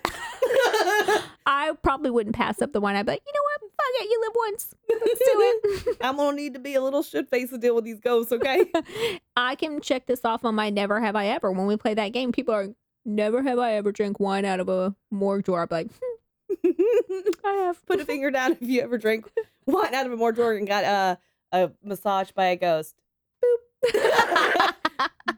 [1.46, 2.96] I probably wouldn't pass up the wine.
[2.96, 3.72] I'd be like, you know what?
[3.76, 4.74] Fuck it, you live once.
[4.88, 5.96] Let's do it.
[6.00, 8.66] I'm gonna need to be a little shit face to deal with these ghosts, okay?
[9.37, 11.50] I can check this off on my never have I ever.
[11.50, 12.68] When we play that game, people are
[13.04, 15.62] never have I ever drank wine out of a morgue drawer.
[15.62, 17.85] I'm like, hmm, I have.
[17.87, 19.30] Put a finger down if you ever drank
[19.66, 21.16] wine out of a morgue drawer and got uh,
[21.52, 22.94] a massage by a ghost.
[23.42, 24.74] Boop.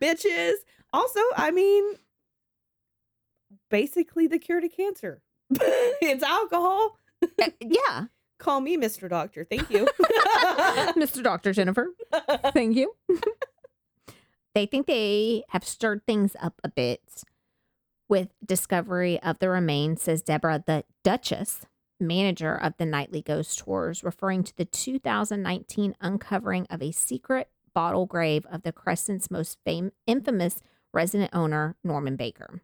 [0.01, 0.55] Bitches.
[0.93, 1.97] Also, I mean,
[3.73, 5.23] basically the cure to cancer.
[5.51, 6.99] it's alcohol.
[7.41, 8.07] Uh, yeah,
[8.43, 9.09] Call me Mr.
[9.09, 9.45] Doctor.
[9.45, 9.87] Thank you.
[10.97, 11.23] Mr.
[11.23, 11.91] Doctor Jennifer.
[12.53, 12.97] Thank you.
[14.53, 17.23] they think they have stirred things up a bit
[18.09, 21.67] with discovery of the remains, says Deborah, the Duchess,
[22.01, 28.07] manager of the nightly ghost tours, referring to the 2019 uncovering of a secret bottle
[28.07, 30.61] grave of the Crescent's most fam- infamous
[30.93, 32.61] resident owner, Norman Baker.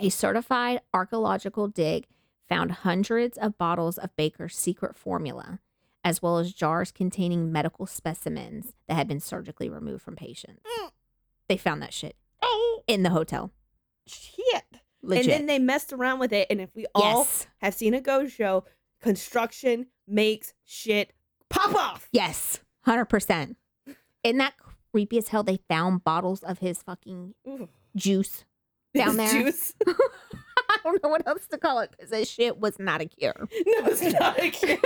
[0.00, 2.06] A certified archaeological dig
[2.48, 5.60] found hundreds of bottles of Baker's secret formula,
[6.04, 10.62] as well as jars containing medical specimens that had been surgically removed from patients.
[10.80, 10.90] Mm.
[11.48, 12.16] They found that shit
[12.88, 13.52] in the hotel.
[14.06, 14.64] Shit.
[15.02, 15.26] Legit.
[15.26, 16.48] And then they messed around with it.
[16.50, 17.46] And if we all yes.
[17.58, 18.64] have seen a ghost show,
[19.00, 21.12] construction makes shit
[21.48, 22.08] pop off.
[22.10, 22.60] Yes.
[22.86, 23.54] 100%.
[24.24, 24.54] Isn't that
[24.90, 25.44] creepy as hell?
[25.44, 27.68] They found bottles of his fucking Ooh.
[27.94, 28.44] juice.
[28.94, 29.30] Down there.
[29.30, 29.74] Juice.
[29.86, 33.34] I don't know what else to call it because that shit was not a cure.
[33.66, 34.78] No, it's not a cure.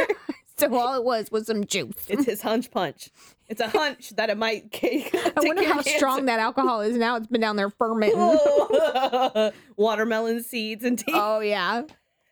[0.56, 2.06] So all it was was some juice.
[2.08, 3.10] It's his hunch punch.
[3.48, 4.70] It's a hunch that it might.
[4.70, 5.10] Cake.
[5.14, 7.16] I wonder how strong that alcohol is now.
[7.16, 8.18] It's been down there fermenting.
[8.18, 9.50] Oh.
[9.76, 11.12] Watermelon seeds and tea.
[11.14, 11.82] Oh yeah.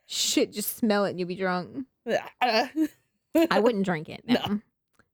[0.06, 1.86] Shit, just smell it and you'll be drunk.
[2.06, 4.22] I wouldn't drink it.
[4.26, 4.34] No.
[4.46, 4.60] No.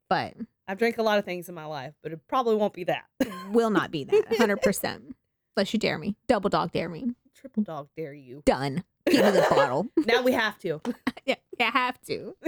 [0.08, 0.34] But
[0.68, 3.04] I've drank a lot of things in my life, but it probably won't be that.
[3.50, 4.30] will not be that.
[4.30, 5.14] 100%.
[5.56, 6.16] Unless you dare me.
[6.26, 7.12] Double dog dare me.
[7.34, 8.42] Triple dog dare you.
[8.44, 8.84] Done.
[9.06, 9.86] Give me the bottle.
[10.06, 10.80] Now we have to.
[11.24, 12.36] yeah, I have to.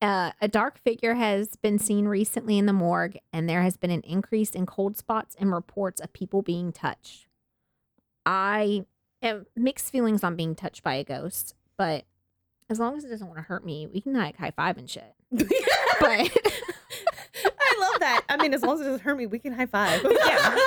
[0.00, 3.90] Uh, a dark figure has been seen recently in the morgue, and there has been
[3.90, 7.26] an increase in cold spots and reports of people being touched.
[8.24, 8.84] I
[9.22, 12.04] have mixed feelings on being touched by a ghost, but
[12.70, 14.88] as long as it doesn't want to hurt me, we can like high five and
[14.88, 15.16] shit.
[15.32, 15.50] But
[16.00, 16.30] I
[17.80, 18.22] love that.
[18.28, 20.00] I mean, as long as it doesn't hurt me, we can high five.
[20.08, 20.58] Yeah.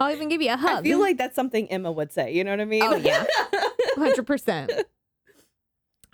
[0.00, 0.78] I'll even give you a hug.
[0.78, 2.32] I feel like that's something Emma would say.
[2.32, 2.82] You know what I mean?
[2.82, 3.24] Oh, yeah.
[3.96, 4.84] 100%.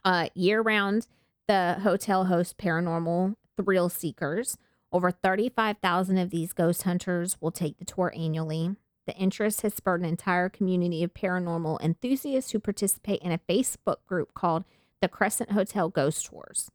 [0.04, 1.06] Uh, year round,
[1.48, 4.56] the hotel hosts paranormal thrill seekers.
[4.92, 8.76] Over 35,000 of these ghost hunters will take the tour annually.
[9.06, 13.96] The interest has spurred an entire community of paranormal enthusiasts who participate in a Facebook
[14.06, 14.64] group called
[15.00, 16.70] the Crescent Hotel Ghost Tours.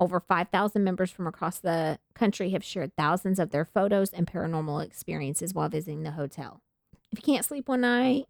[0.00, 4.82] Over 5,000 members from across the country have shared thousands of their photos and paranormal
[4.84, 6.62] experiences while visiting the hotel.
[7.12, 8.24] If you can't sleep one night,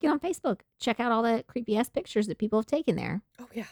[0.00, 0.60] get on Facebook.
[0.78, 3.22] Check out all the creepy ass pictures that people have taken there.
[3.40, 3.64] Oh yeah,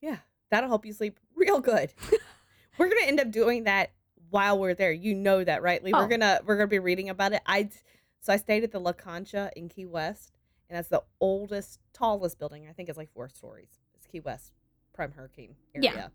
[0.00, 0.18] yeah.
[0.50, 1.92] That'll help you sleep real good.
[2.78, 3.92] we're gonna end up doing that
[4.30, 4.92] while we're there.
[4.92, 5.82] You know that, right?
[5.82, 5.92] Lee?
[5.92, 6.00] Oh.
[6.00, 7.42] We're gonna we're gonna be reading about it.
[7.44, 7.68] I
[8.20, 10.32] so I stayed at the La Concha in Key West,
[10.70, 12.66] and that's the oldest, tallest building.
[12.68, 13.68] I think it's like four stories.
[13.94, 14.52] It's Key West,
[14.94, 15.92] prime hurricane area.
[15.94, 16.08] Yeah.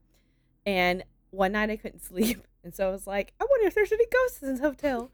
[0.67, 3.91] And one night I couldn't sleep, and so I was like, I wonder if there's
[3.91, 5.09] any ghosts in this hotel.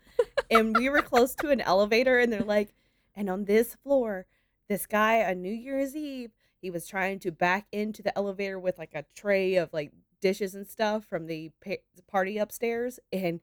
[0.51, 2.73] and we were close to an elevator, and they're like,
[3.15, 4.25] and on this floor,
[4.67, 8.79] this guy on New Year's Eve, he was trying to back into the elevator with
[8.79, 11.75] like a tray of like dishes and stuff from the pa-
[12.07, 13.39] party upstairs, and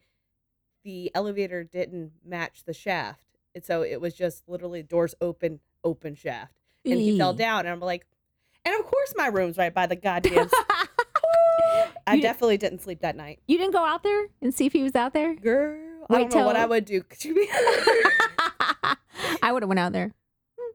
[0.83, 6.17] the elevator didn't match the shaft, and so it was just literally doors open, open
[6.17, 8.07] shaft, and he fell down, and I'm like,
[8.65, 10.51] and of course my room's right by the goddamn.
[12.11, 13.41] I You- definitely didn't sleep that night.
[13.47, 15.35] You didn't go out there and see if he was out there?
[15.35, 15.79] Girl,
[16.11, 17.03] I don't know what I would do.
[17.09, 17.49] Could you be?
[19.43, 20.13] I would have went out there.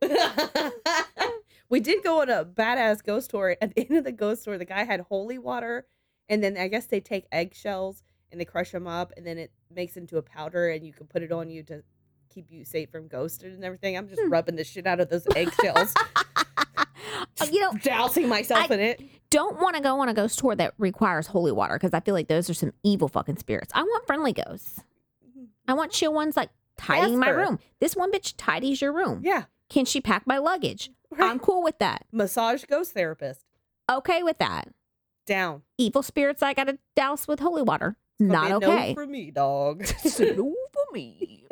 [1.70, 3.56] we did go on a badass ghost tour.
[3.62, 5.86] At the end of the ghost tour, the guy had holy water,
[6.30, 9.52] and then I guess they take eggshells and they crush them up, and then it
[9.74, 11.84] makes into a powder, and you can put it on you to
[12.30, 13.98] keep you safe from ghosted and everything.
[13.98, 14.30] I'm just Hmm.
[14.32, 15.94] rubbing the shit out of those eggshells,
[17.42, 19.02] Uh, you know, dousing myself I- in it.
[19.30, 22.14] don't want to go on a ghost tour that requires holy water because I feel
[22.14, 23.72] like those are some evil fucking spirits.
[23.76, 24.82] I want friendly ghosts.
[25.68, 27.60] I want chill ones like tidying my room.
[27.80, 29.22] This one bitch tidies your room.
[29.24, 30.92] Yeah, Can she pack my luggage?
[31.12, 31.30] right.
[31.30, 32.06] I'm cool with that.
[32.12, 33.46] massage ghost therapist
[33.90, 34.68] Okay with that.
[35.26, 35.62] down.
[35.78, 37.96] Evil spirits I gotta douse with holy water.
[38.20, 38.90] Gonna Not okay.
[38.90, 39.82] No for me, dog.
[40.20, 41.46] no for me.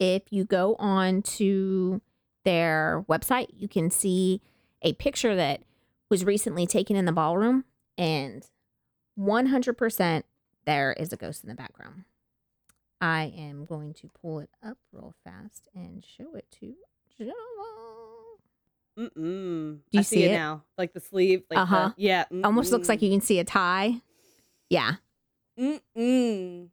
[0.00, 2.00] if you go on to
[2.44, 4.40] their website, you can see
[4.82, 5.62] a picture that
[6.10, 7.64] was recently taken in the ballroom,
[7.96, 8.46] and
[9.18, 10.22] 100%
[10.64, 12.04] there is a ghost in the background.
[13.00, 16.74] I am going to pull it up real fast and show it to
[17.16, 17.32] Gemma.
[18.98, 19.78] Mm-mm.
[19.92, 20.64] you I see it now?
[20.76, 21.44] Like the sleeve.
[21.48, 21.92] Like Uh-huh.
[21.96, 22.24] yeah.
[22.42, 24.00] Almost looks like you can see a tie.
[24.70, 24.94] Yeah,
[25.58, 26.68] Mm-mm.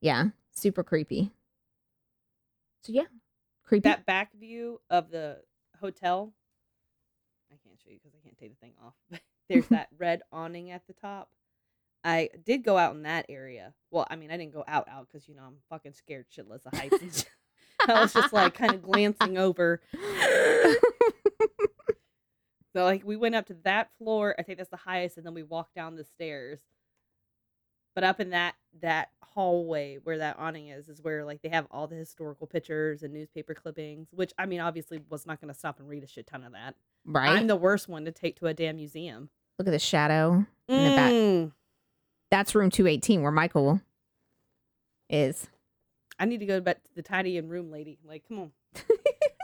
[0.00, 1.30] yeah, super creepy.
[2.82, 3.04] So yeah,
[3.70, 3.88] creepy.
[3.88, 5.38] That back view of the
[5.80, 6.32] hotel.
[7.50, 8.94] I can't show you because I can't take the thing off.
[9.48, 11.30] There's that red awning at the top.
[12.02, 13.74] I did go out in that area.
[13.90, 16.66] Well, I mean, I didn't go out out because you know I'm fucking scared shitless
[16.66, 17.26] of heights.
[17.88, 19.80] I was just like kind of glancing over.
[22.72, 24.34] So like we went up to that floor.
[24.38, 26.60] I think that's the highest, and then we walked down the stairs.
[27.94, 31.66] But up in that that hallway where that awning is, is where like they have
[31.70, 34.08] all the historical pictures and newspaper clippings.
[34.12, 36.52] Which I mean, obviously was not going to stop and read a shit ton of
[36.52, 36.74] that.
[37.04, 37.30] right?
[37.38, 39.30] I'm the worst one to take to a damn museum.
[39.58, 40.46] Look at the shadow.
[40.68, 41.12] In the back.
[41.12, 41.52] Mm.
[42.30, 43.80] That's room 218 where Michael
[45.08, 45.48] is.
[46.18, 47.98] I need to go back to the tidying room lady.
[48.04, 48.52] Like, come on,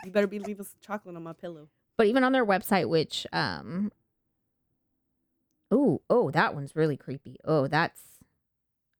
[0.05, 1.69] you better be leaving some chocolate on my pillow.
[1.97, 3.91] But even on their website, which um
[5.71, 7.39] Oh, oh, that one's really creepy.
[7.45, 8.01] Oh, that's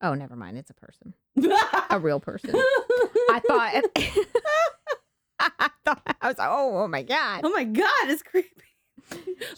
[0.03, 0.59] Oh, never mind.
[0.59, 1.15] It's a person.
[1.91, 2.51] A real person.
[2.55, 3.85] I thought
[5.39, 7.43] I thought I was like, oh, oh my god.
[7.45, 8.51] oh my god, it's creepy.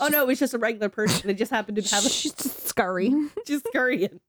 [0.00, 1.26] oh no, it was just a regular person.
[1.26, 3.12] They just happened to have a scurry.
[3.46, 4.20] just scurrying.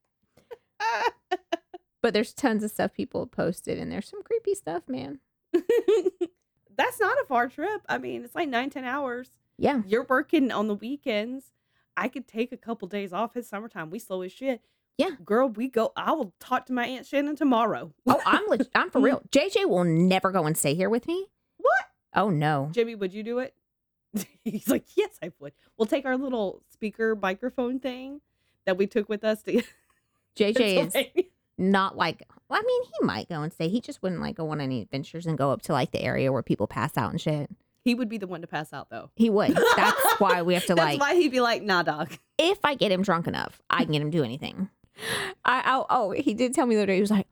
[2.01, 5.19] But there's tons of stuff people posted and there's some creepy stuff, man.
[5.53, 7.81] That's not a far trip.
[7.89, 9.31] I mean, it's like nine, ten hours.
[9.57, 9.81] Yeah.
[9.85, 11.51] You're working on the weekends.
[11.97, 13.35] I could take a couple days off.
[13.35, 13.89] It's summertime.
[13.89, 14.61] We slow as shit.
[14.99, 15.11] Yeah.
[15.25, 15.93] Girl, we go.
[15.95, 17.93] I will talk to my Aunt Shannon tomorrow.
[18.05, 19.21] Oh, I'm leg- I'm for real.
[19.31, 21.27] JJ will never go and stay here with me.
[21.57, 21.85] What?
[22.13, 22.69] Oh no.
[22.73, 23.53] Jimmy, would you do it?
[24.43, 25.53] He's like, yes, I would.
[25.77, 28.19] We'll take our little speaker microphone thing
[28.65, 29.61] that we took with us to
[30.37, 31.25] JJ is
[31.57, 33.69] not like well, I mean, he might go and stay.
[33.69, 36.31] He just wouldn't like go on any adventures and go up to like the area
[36.31, 37.49] where people pass out and shit.
[37.85, 39.11] He would be the one to pass out though.
[39.15, 39.55] He would.
[39.77, 40.99] That's why we have to That's like.
[40.99, 42.11] why he'd be like, nah, dog.
[42.37, 44.69] if I get him drunk enough, I can get him to do anything.
[45.45, 46.95] I, I oh, he did tell me the other day.
[46.95, 47.27] He was like,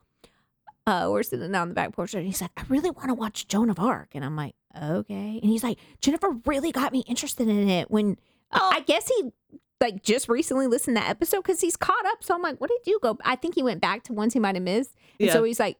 [0.86, 3.14] uh, we're sitting down on the back porch, and he's like, I really want to
[3.14, 5.38] watch Joan of Arc, and I'm like, okay.
[5.42, 8.16] And he's like, Jennifer really got me interested in it when
[8.52, 8.70] Oh.
[8.74, 9.30] I guess he
[9.80, 12.24] like just recently listened to that episode because he's caught up.
[12.24, 13.18] So I'm like, what did you go?
[13.24, 15.32] I think he went back to ones he might have missed, and Yeah.
[15.34, 15.76] so he's like,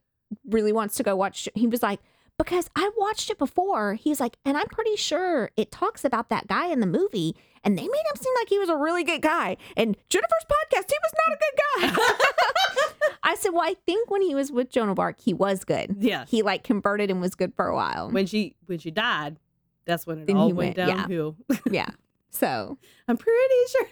[0.47, 1.49] really wants to go watch.
[1.55, 2.01] He was like.
[2.41, 3.95] Because I watched it before.
[3.95, 7.35] He's like, and I'm pretty sure it talks about that guy in the movie,
[7.65, 9.57] and they made him seem like he was a really good guy.
[9.77, 13.19] And Jennifer's podcast, he was not a good guy.
[13.25, 15.97] I said, well, I think when he was with Joan of Arc, he was good.
[15.99, 16.25] Yeah.
[16.27, 18.11] He like converted and was good for a while.
[18.11, 19.37] When she when she died,
[19.85, 20.97] that's when it Then all went, went- yeah.
[20.97, 21.37] downhill.
[21.71, 21.89] yeah.
[22.31, 22.77] So,
[23.09, 23.89] I'm pretty sure.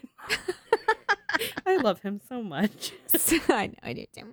[1.67, 2.93] I love him so much.
[3.07, 4.33] so I know I did too.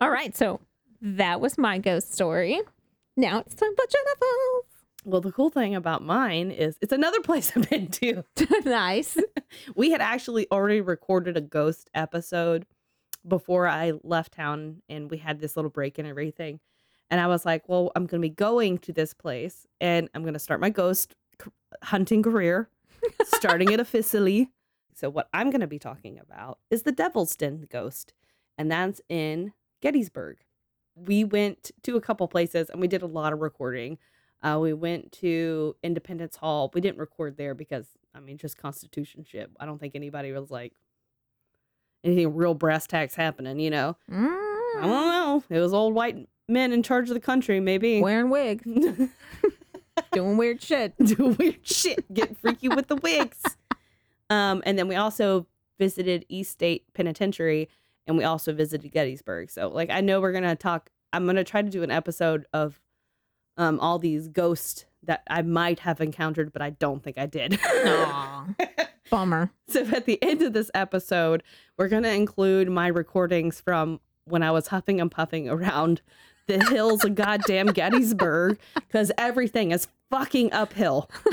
[0.00, 0.36] All right.
[0.36, 0.60] So
[1.00, 2.60] that was my ghost story.
[3.16, 3.84] Now it's time for
[5.06, 8.24] well, the cool thing about mine is it's another place I've been to.
[8.64, 9.16] Nice.
[9.76, 12.66] We had actually already recorded a ghost episode
[13.26, 16.60] before I left town and we had this little break and everything.
[17.10, 20.22] And I was like, well, I'm going to be going to this place and I'm
[20.22, 21.50] going to start my ghost c-
[21.82, 22.68] hunting career,
[23.22, 24.50] starting it officially.
[24.94, 28.14] So, what I'm going to be talking about is the Devil's Den ghost,
[28.58, 30.38] and that's in Gettysburg.
[30.94, 33.98] We went to a couple places and we did a lot of recording.
[34.46, 36.70] Uh, we went to Independence Hall.
[36.72, 39.50] We didn't record there because, I mean, just Constitution shit.
[39.58, 40.72] I don't think anybody was like
[42.04, 43.96] anything real brass tacks happening, you know?
[44.08, 45.44] I Mm, don't know.
[45.50, 48.00] It was old white men in charge of the country, maybe.
[48.02, 48.62] wearing wigs,
[50.12, 50.94] doing weird shit.
[51.04, 53.42] Doing weird shit, getting freaky with the wigs.
[54.30, 55.46] Um, and then we also
[55.78, 57.68] visited Eastern State Penitentiary
[58.06, 59.50] and we also visited Gettysburg.
[59.50, 61.90] So, like, I know we're going to talk, I'm going to try to do an
[61.90, 62.80] episode of
[63.56, 67.58] um, all these ghosts that I might have encountered, but I don't think I did.
[69.10, 69.50] Bummer.
[69.68, 71.42] So at the end of this episode,
[71.76, 76.02] we're going to include my recordings from when I was huffing and puffing around
[76.48, 81.10] the hills of goddamn Gettysburg because everything is fucking uphill.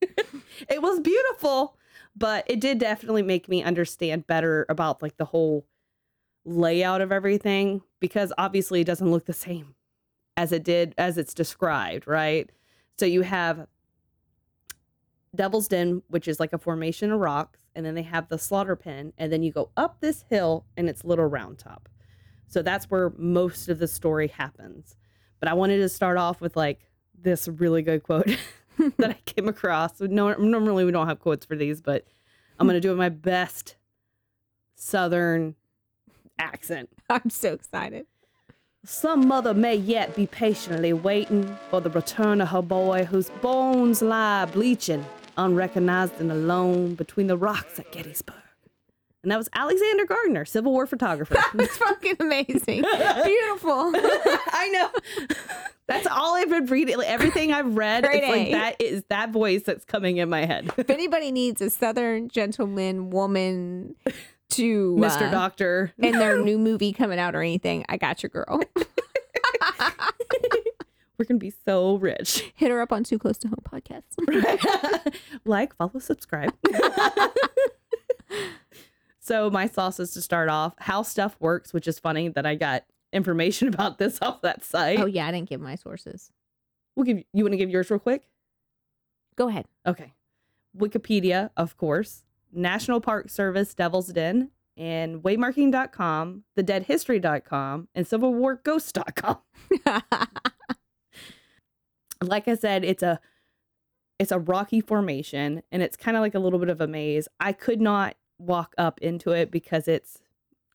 [0.00, 1.76] it was beautiful,
[2.16, 5.66] but it did definitely make me understand better about like the whole
[6.44, 9.74] layout of everything because obviously it doesn't look the same
[10.36, 12.50] as it did as it's described, right?
[12.98, 13.66] So you have
[15.34, 18.76] Devil's Den, which is like a formation of rocks, and then they have the slaughter
[18.76, 21.88] pen, and then you go up this hill and it's Little Round Top.
[22.48, 24.96] So that's where most of the story happens.
[25.38, 26.90] But I wanted to start off with like
[27.22, 28.26] this really good quote
[28.98, 30.00] that I came across.
[30.00, 32.06] No, normally we don't have quotes for these, but
[32.58, 33.76] I'm gonna do my best
[34.74, 35.54] Southern
[36.38, 36.90] accent.
[37.10, 38.06] I'm so excited.
[38.84, 44.00] Some mother may yet be patiently waiting for the return of her boy whose bones
[44.00, 45.04] lie bleaching,
[45.36, 48.36] unrecognized and alone between the rocks at Gettysburg.
[49.22, 51.36] And that was Alexander Gardner, Civil War photographer.
[51.54, 52.82] That's fucking amazing.
[52.82, 53.92] Beautiful.
[53.94, 55.26] I know.
[55.86, 56.96] That's all I've been reading.
[56.96, 58.52] Like, everything I've read, it's like A.
[58.52, 60.70] that is that voice that's coming in my head.
[60.78, 63.94] if anybody needs a southern gentleman woman
[64.50, 65.28] to Mr.
[65.28, 65.92] uh, Doctor.
[65.98, 68.62] in their new movie coming out or anything, I got your girl.
[71.18, 72.50] We're gonna be so rich.
[72.54, 74.04] Hit her up on Too Close to Home podcast.
[75.44, 76.54] like, follow, subscribe.
[79.18, 82.54] so my sauce is to start off how stuff works, which is funny that I
[82.54, 84.98] got information about this off that site.
[84.98, 86.32] Oh yeah, I didn't give my sources.
[86.96, 88.28] We'll give you want to give yours real quick?
[89.36, 89.66] Go ahead.
[89.86, 90.12] Okay.
[90.76, 99.38] Wikipedia, of course, National Park Service Devil's Den, and waymarking.com, thedeadhistory.com, and civilwarghost.com.
[102.22, 103.20] like I said, it's a
[104.18, 107.26] it's a rocky formation and it's kind of like a little bit of a maze.
[107.40, 110.20] I could not walk up into it because it's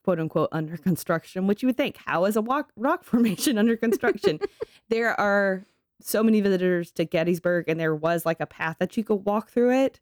[0.03, 3.77] quote unquote under construction, which you would think, how is a walk, rock formation under
[3.77, 4.39] construction?
[4.89, 5.65] there are
[6.01, 9.49] so many visitors to Gettysburg and there was like a path that you could walk
[9.49, 9.99] through it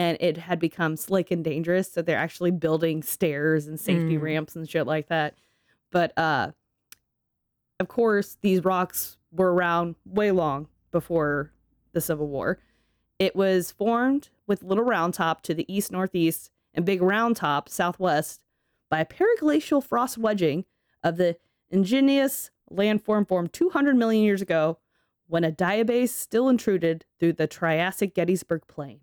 [0.00, 1.92] and it had become slick and dangerous.
[1.92, 4.22] So they're actually building stairs and safety Mm.
[4.22, 5.34] ramps and shit like that.
[5.92, 6.52] But uh
[7.78, 11.52] of course, these rocks were around way long before
[11.92, 12.58] the Civil War.
[13.18, 17.68] It was formed with Little Round Top to the east northeast and Big Round Top
[17.68, 18.40] southwest
[18.90, 20.64] by a periglacial frost wedging
[21.02, 21.36] of the
[21.70, 24.78] igneous landform formed 200 million years ago
[25.26, 29.00] when a diabase sill intruded through the Triassic Gettysburg Plain.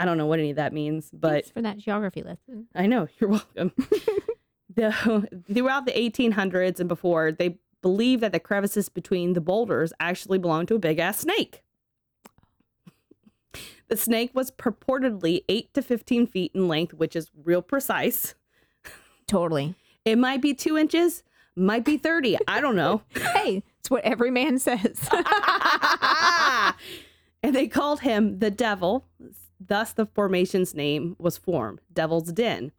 [0.00, 2.68] I don't know what any of that means, but Thanks for that geography lesson.
[2.74, 3.72] I know you're welcome.
[4.74, 10.38] the, throughout the 1800s and before, they believed that the crevices between the boulders actually
[10.38, 11.62] belonged to a big ass snake.
[13.88, 18.36] The snake was purportedly 8 to 15 feet in length, which is real precise.
[19.26, 19.74] Totally.
[20.04, 21.24] It might be two inches,
[21.56, 22.38] might be 30.
[22.46, 23.02] I don't know.
[23.34, 25.08] Hey, it's what every man says.
[27.42, 29.06] and they called him the devil.
[29.60, 32.72] Thus, the formation's name was formed Devil's Den.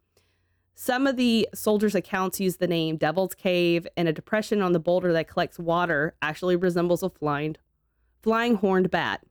[0.74, 4.80] Some of the soldiers' accounts use the name Devil's Cave, and a depression on the
[4.80, 7.56] boulder that collects water actually resembles a flying,
[8.22, 9.22] flying horned bat.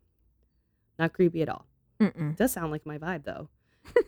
[0.98, 1.66] Not creepy at all.
[2.00, 2.36] Mm-mm.
[2.38, 3.50] Does sound like my vibe, though.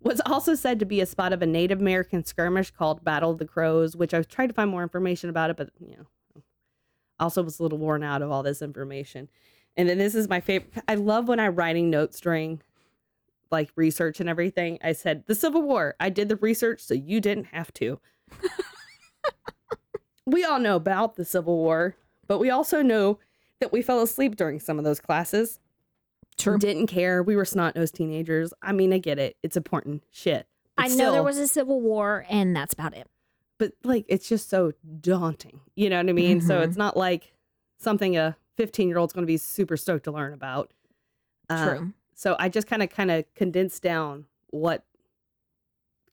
[0.00, 3.38] was also said to be a spot of a Native American skirmish called Battle of
[3.38, 6.42] the Crows, which I've tried to find more information about it, but you know,
[7.20, 9.28] also was a little worn out of all this information.
[9.78, 10.72] And then this is my favorite.
[10.88, 12.60] I love when I'm writing notes during
[13.50, 14.78] like research and everything.
[14.82, 15.94] I said the Civil War.
[16.00, 17.98] I did the research, so you didn't have to.
[20.26, 23.18] we all know about the Civil War, but we also know
[23.60, 25.60] that we fell asleep during some of those classes.
[26.36, 26.58] True.
[26.58, 27.22] Didn't care.
[27.22, 28.52] We were snot nosed teenagers.
[28.62, 29.36] I mean, I get it.
[29.42, 30.46] It's important shit.
[30.76, 33.06] But I know still- there was a civil war, and that's about it.
[33.58, 35.58] but like it's just so daunting.
[35.74, 36.40] You know what I mean?
[36.40, 36.64] So Mhm.
[36.68, 37.32] it's not like
[37.78, 40.72] something a 15 year old's going to be super stoked to learn about.
[41.48, 41.92] Um, True.
[42.14, 44.84] so I just kind of kind of condensed down what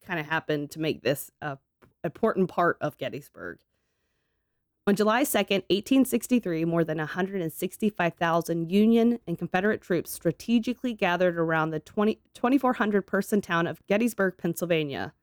[0.06, 1.58] kind of happened to make this a
[2.04, 3.58] important part of Gettysburg.
[4.88, 11.80] On July 2nd, 1863, more than 165,000 Union and Confederate troops strategically gathered around the
[11.80, 15.14] 20, 2,400 person town of Gettysburg, Pennsylvania.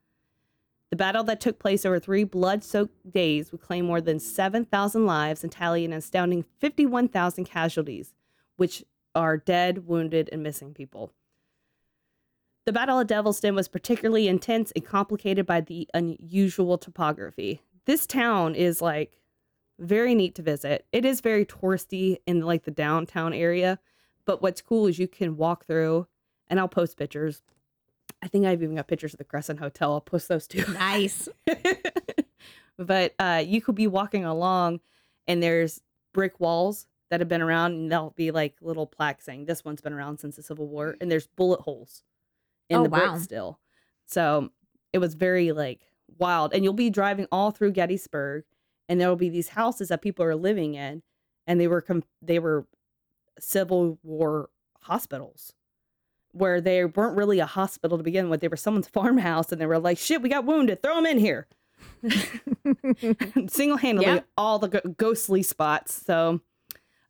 [0.93, 5.07] The battle that took place over three blood soaked days would claim more than 7,000
[5.07, 8.12] lives and tally an astounding 51,000 casualties,
[8.57, 8.84] which
[9.14, 11.11] are dead, wounded, and missing people.
[12.66, 17.62] The Battle of Devil's Den was particularly intense and complicated by the unusual topography.
[17.86, 19.18] This town is like
[19.78, 20.84] very neat to visit.
[20.93, 23.78] It is very touristy in like the downtown area,
[24.26, 26.07] but what's cool is you can walk through,
[26.49, 27.40] and I'll post pictures.
[28.23, 29.93] I think I've even got pictures of the Crescent Hotel.
[29.93, 30.64] I'll post those too.
[30.73, 31.29] Nice.
[32.79, 34.81] but uh, you could be walking along,
[35.27, 35.81] and there's
[36.14, 39.81] brick walls that have been around, and there'll be like little plaques saying this one's
[39.81, 42.03] been around since the Civil War, and there's bullet holes
[42.70, 43.18] in Oh, the brick wow.
[43.18, 43.59] still.
[44.07, 44.51] So
[44.93, 45.81] it was very like
[46.18, 48.45] wild, and you'll be driving all through Gettysburg,
[48.89, 51.03] and there will be these houses that people are living in,
[51.47, 52.66] and they were com- they were
[53.41, 54.49] Civil War
[54.83, 55.55] hospitals
[56.33, 58.41] where they weren't really a hospital to begin with.
[58.41, 60.83] They were someone's farmhouse, and they were like, "Shit, we got wounded.
[60.83, 61.47] Throw them in here."
[63.49, 64.26] Single handedly, Yep.
[64.37, 65.95] all the go- ghostly spots.
[66.05, 66.41] So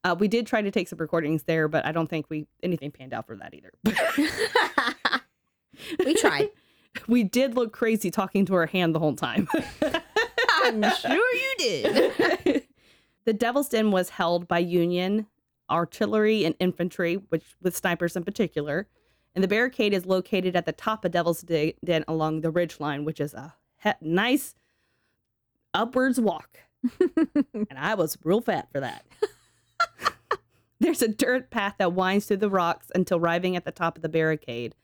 [0.05, 2.91] uh, we did try to take some recordings there, but I don't think we anything
[2.91, 3.73] panned out for that either.
[6.05, 6.51] we tried.
[7.09, 9.49] we did look crazy talking to our hand the whole time.
[10.65, 12.63] I'm sure you did.
[13.25, 15.27] the Devil's Den was held by Union
[15.71, 18.89] artillery and infantry, which with snipers in particular.
[19.35, 23.05] And the barricade is located at the top of Devil's Den along the ridge line,
[23.05, 24.55] which is a he- nice
[25.73, 26.59] upwards walk.
[27.01, 29.07] and I was real fat for that.
[30.81, 34.03] There's a dirt path that winds through the rocks until arriving at the top of
[34.03, 34.75] the barricade.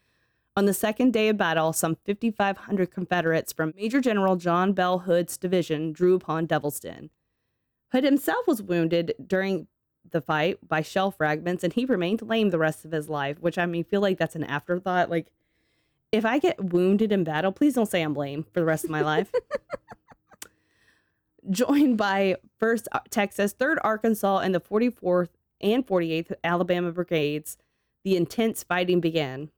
[0.57, 5.37] On the second day of battle, some 5,500 Confederates from Major General John Bell Hood's
[5.37, 7.11] division drew upon Devil's Den.
[7.93, 9.67] Hood himself was wounded during
[10.11, 13.59] the fight by shell fragments, and he remained lame the rest of his life, which
[13.59, 15.11] I mean, feel like that's an afterthought.
[15.11, 15.31] Like,
[16.11, 18.91] if I get wounded in battle, please don't say I'm lame for the rest of
[18.91, 19.33] my life.
[21.51, 25.31] Joined by 1st uh, Texas, 3rd Arkansas, and the 44th
[25.61, 27.59] and 48th Alabama Brigades,
[28.05, 29.51] the intense fighting began.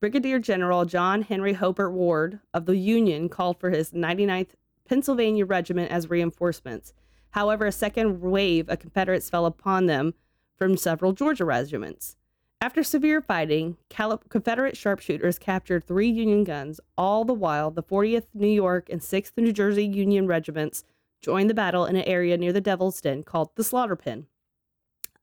[0.00, 4.50] Brigadier General John Henry Hobart Ward of the Union called for his 99th
[4.86, 6.92] Pennsylvania Regiment as reinforcements.
[7.34, 10.14] However, a second wave of Confederates fell upon them
[10.56, 12.14] from several Georgia regiments.
[12.60, 16.78] After severe fighting, Confederate sharpshooters captured three Union guns.
[16.96, 20.84] All the while, the 40th New York and 6th New Jersey Union regiments
[21.20, 24.26] joined the battle in an area near the Devil's Den called the Slaughter Pen.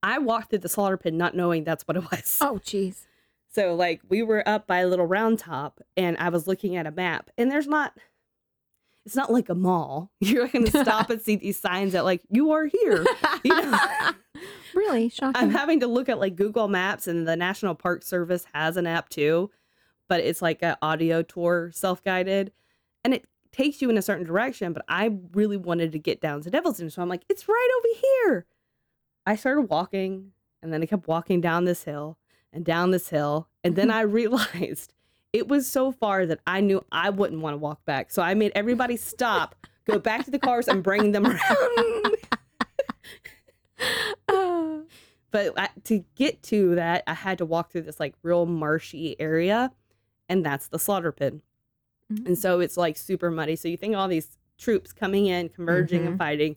[0.04, 2.40] I walked through the Slaughter Pen not knowing that's what it was.
[2.42, 3.06] oh, jeez.
[3.48, 6.88] So like we were up by a little round top and I was looking at
[6.88, 7.98] a map and there's not
[9.06, 10.12] it's not like a mall.
[10.20, 13.06] You're not gonna stop and see these signs that like you are here.
[13.44, 13.80] You know?
[14.76, 15.42] really shocking.
[15.42, 18.88] I'm having to look at like Google Maps and the National Park Service has an
[18.88, 19.50] app too,
[20.08, 22.52] but it's like an audio tour self-guided
[23.04, 26.42] and it takes you in a certain direction, but I really wanted to get down
[26.42, 26.90] to Devil's Den.
[26.90, 28.46] So I'm like, it's right over here.
[29.26, 30.32] I started walking
[30.62, 32.18] and then I kept walking down this hill
[32.54, 33.48] and down this hill.
[33.64, 34.94] And then I realized
[35.34, 38.12] it was so far that I knew I wouldn't want to walk back.
[38.12, 39.56] So I made everybody stop,
[39.86, 41.40] go back to the cars and bring them around.
[45.32, 49.16] But I, to get to that, I had to walk through this like real marshy
[49.18, 49.72] area,
[50.28, 51.36] and that's the slaughter pit.
[52.12, 52.26] Mm-hmm.
[52.28, 53.56] And so it's like super muddy.
[53.56, 56.08] So you think all these troops coming in, converging Mhm.
[56.08, 56.56] and fighting,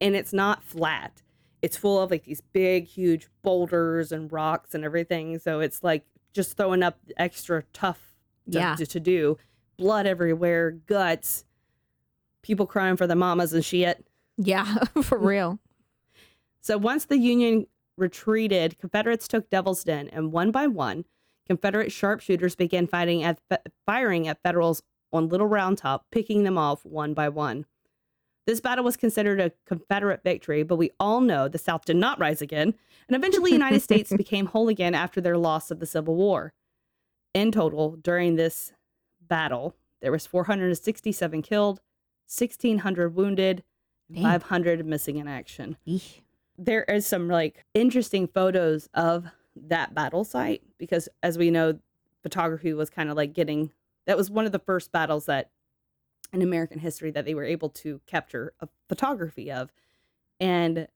[0.00, 1.20] and it's not flat.
[1.60, 5.38] It's full of like these big, huge boulders and rocks and everything.
[5.38, 8.13] So it's like just throwing up extra tough
[8.50, 8.74] to, Yeah.
[8.76, 9.36] to, to do.
[9.76, 11.44] Blood everywhere, guts,
[12.42, 14.06] people crying for their mamas and shit.
[14.36, 14.64] Yeah,
[15.02, 15.26] for mm.
[15.26, 15.58] real.
[16.60, 17.66] So once the Union
[17.96, 21.04] retreated, Confederates took Devil's Den, and one by one,
[21.46, 23.38] Confederate sharpshooters began fighting at
[23.84, 24.82] firing at Federals
[25.12, 27.66] on Little Round Top, picking them off one by one.
[28.46, 32.18] This battle was considered a Confederate victory, but we all know the South did not
[32.18, 32.74] rise again,
[33.08, 36.52] and eventually the United States became whole again after their loss of the Civil War.
[37.34, 38.72] In total, during this
[39.20, 41.80] battle, there was 467 killed,
[42.36, 43.64] 1,600 wounded,
[44.12, 44.22] Damn.
[44.22, 46.20] 500 missing in action Eesh.
[46.58, 49.24] there is some like interesting photos of
[49.56, 51.78] that battle site because as we know
[52.22, 53.70] photography was kind of like getting
[54.04, 55.48] that was one of the first battles that
[56.34, 59.72] in american history that they were able to capture a photography of
[60.38, 60.86] and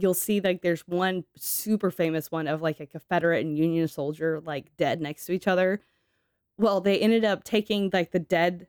[0.00, 4.40] you'll see like there's one super famous one of like a confederate and union soldier
[4.44, 5.80] like dead next to each other
[6.56, 8.66] well they ended up taking like the dead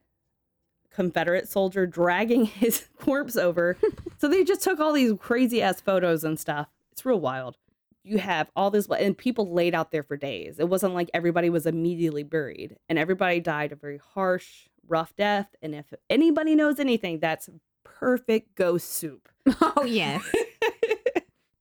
[0.91, 3.77] confederate soldier dragging his corpse over
[4.17, 6.67] so they just took all these crazy ass photos and stuff.
[6.91, 7.57] It's real wild.
[8.03, 10.57] You have all this, and people laid out there for days.
[10.59, 15.47] It wasn't like everybody was immediately buried, and everybody died a very harsh, rough death.
[15.61, 17.49] And if anybody knows anything, that's
[17.83, 19.29] perfect ghost soup.
[19.61, 20.23] Oh yes.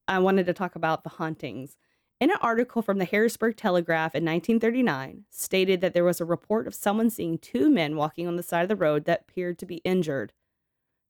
[0.08, 1.76] I wanted to talk about the hauntings.
[2.18, 6.66] In an article from the Harrisburg Telegraph in 1939, stated that there was a report
[6.66, 9.66] of someone seeing two men walking on the side of the road that appeared to
[9.66, 10.32] be injured.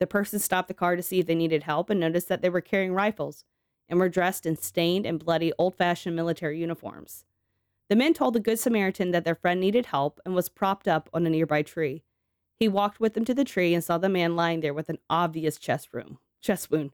[0.01, 2.51] The person stopped the car to see if they needed help and noticed that they
[2.51, 3.45] were carrying rifles
[3.89, 7.25] and were dressed in stained and bloody old fashioned military uniforms.
[7.89, 11.09] The men told the Good Samaritan that their friend needed help and was propped up
[11.15, 12.03] on a nearby tree.
[12.57, 14.99] He walked with them to the tree and saw the man lying there with an
[15.09, 16.17] obvious chest wound.
[16.43, 16.91] Chest wound.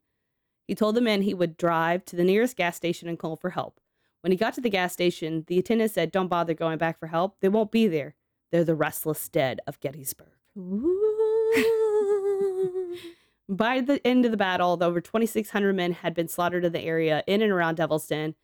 [0.67, 3.51] He told the men he would drive to the nearest gas station and call for
[3.51, 3.81] help.
[4.23, 7.09] When he got to the gas station, the attendant said, Don't bother going back for
[7.09, 7.37] help.
[7.41, 8.15] They won't be there.
[8.51, 10.29] They're the restless dead of Gettysburg.
[13.47, 17.23] By the end of the battle, over 2,600 men had been slaughtered in the area
[17.27, 18.35] in and around Devil's Den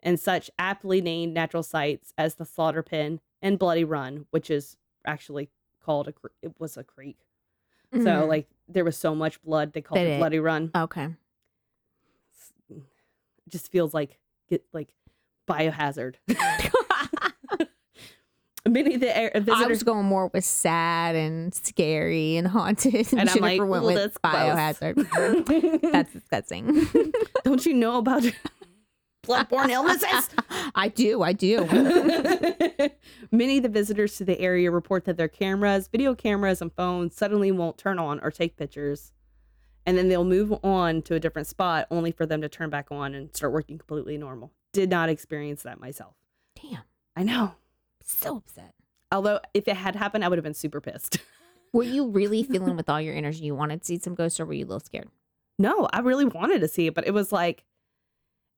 [0.00, 4.76] and such aptly named natural sites as the Slaughter Pen and Bloody Run, which is
[5.04, 5.48] actually
[5.82, 7.18] called a it was a creek.
[7.92, 8.28] So Mhm.
[8.28, 10.70] like there was so much blood they called it- Bloody Run.
[10.74, 11.08] okay.
[13.48, 14.18] Just feels like
[14.48, 14.94] get like
[15.48, 16.16] biohazard.
[18.66, 22.48] Many of the air- uh, I visitors was going more with sad and scary and
[22.48, 22.94] haunted.
[23.12, 25.82] And, And I'm like, went "Well, with that's biohazard.
[25.92, 26.86] That's disgusting.
[27.44, 28.22] Don't you know about
[29.26, 30.30] bloodborne illnesses?
[30.74, 31.20] I do.
[31.20, 31.66] I do.
[33.30, 37.14] Many of the visitors to the area report that their cameras, video cameras, and phones
[37.14, 39.12] suddenly won't turn on or take pictures.
[39.86, 42.86] And then they'll move on to a different spot only for them to turn back
[42.90, 44.50] on and start working completely normal.
[44.72, 46.14] Did not experience that myself.
[46.60, 46.82] Damn.
[47.16, 47.54] I know.
[48.02, 48.74] So upset.
[49.12, 51.18] Although, if it had happened, I would have been super pissed.
[51.72, 54.46] Were you really feeling with all your energy you wanted to see some ghosts or
[54.46, 55.08] were you a little scared?
[55.58, 57.64] No, I really wanted to see it, but it was like,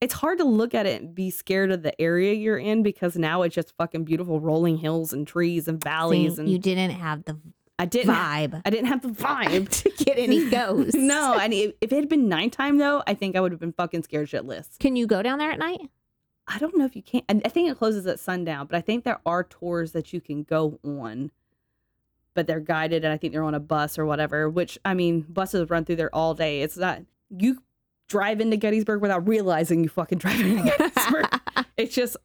[0.02, 3.16] it's hard to look at it and be scared of the area you're in because
[3.16, 6.38] now it's just fucking beautiful rolling hills and trees and valleys.
[6.38, 7.38] And you didn't have the
[7.78, 10.94] I didn't, vibe I didn't have the vibe to get any ghosts.
[10.94, 13.72] no, and if if it had been nighttime though, I think I would have been
[13.72, 14.78] fucking scared shitless.
[14.78, 15.80] Can you go down there at night?
[16.48, 17.22] I don't know if you can.
[17.28, 20.20] I I think it closes at sundown, but I think there are tours that you
[20.20, 21.30] can go on,
[22.34, 24.48] but they're guided, and I think they're on a bus or whatever.
[24.48, 26.62] Which I mean, buses run through there all day.
[26.62, 27.62] It's not you
[28.08, 31.26] drive into Gettysburg without realizing you fucking drive into Gettysburg.
[31.76, 32.16] it's just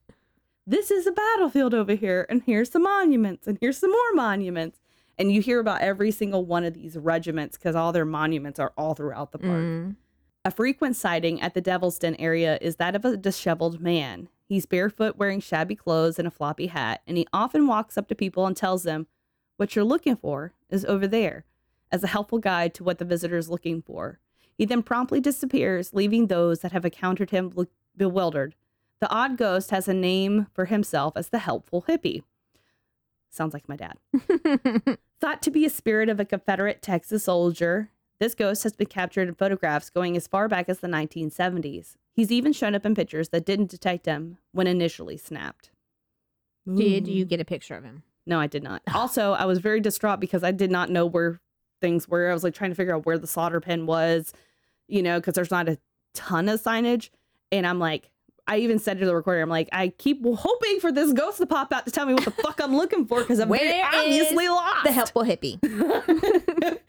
[0.67, 4.79] this is a battlefield over here, and here's some monuments, and here's some more monuments.
[5.17, 8.73] And you hear about every single one of these regiments because all their monuments are
[8.77, 9.61] all throughout the park.
[9.61, 9.95] Mm.
[10.43, 14.27] A frequent sighting at the Devil's Den area is that of a disheveled man.
[14.47, 18.15] He's barefoot, wearing shabby clothes and a floppy hat, and he often walks up to
[18.15, 19.07] people and tells them,
[19.57, 21.45] What you're looking for is over there,
[21.91, 24.19] as a helpful guide to what the visitor is looking for.
[24.57, 28.55] He then promptly disappears, leaving those that have encountered him look bewildered.
[28.99, 32.23] The odd ghost has a name for himself as the helpful hippie.
[33.31, 33.97] Sounds like my dad.
[35.21, 39.27] Thought to be a spirit of a Confederate Texas soldier, this ghost has been captured
[39.27, 41.95] in photographs going as far back as the 1970s.
[42.13, 45.71] He's even shown up in pictures that didn't detect him when initially snapped.
[46.67, 47.29] Did you mm.
[47.29, 48.03] get a picture of him?
[48.25, 48.81] No, I did not.
[48.93, 51.39] Also, I was very distraught because I did not know where
[51.79, 52.29] things were.
[52.29, 54.33] I was like trying to figure out where the slaughter pen was,
[54.87, 55.79] you know, because there's not a
[56.13, 57.09] ton of signage.
[57.51, 58.11] And I'm like,
[58.51, 61.45] I even said to the recorder, I'm like, I keep hoping for this ghost to
[61.45, 64.49] pop out to tell me what the fuck I'm looking for because I'm very obviously
[64.49, 64.83] lost.
[64.83, 65.57] The helpful hippie.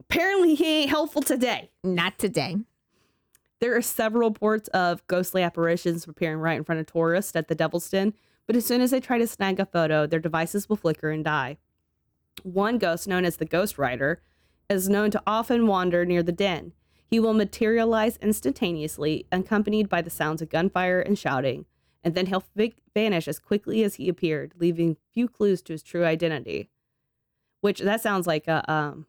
[0.00, 1.70] Apparently, he ain't helpful today.
[1.84, 2.56] Not today.
[3.60, 7.54] There are several reports of ghostly apparitions appearing right in front of tourists at the
[7.54, 8.12] Devil's Den,
[8.48, 11.24] but as soon as they try to snag a photo, their devices will flicker and
[11.24, 11.56] die.
[12.42, 14.22] One ghost, known as the Ghost Rider,
[14.68, 16.72] is known to often wander near the den.
[17.10, 21.66] He will materialize instantaneously, accompanied by the sounds of gunfire and shouting,
[22.04, 25.82] and then he'll v- vanish as quickly as he appeared, leaving few clues to his
[25.82, 26.68] true identity.
[27.62, 29.06] Which that sounds like a um,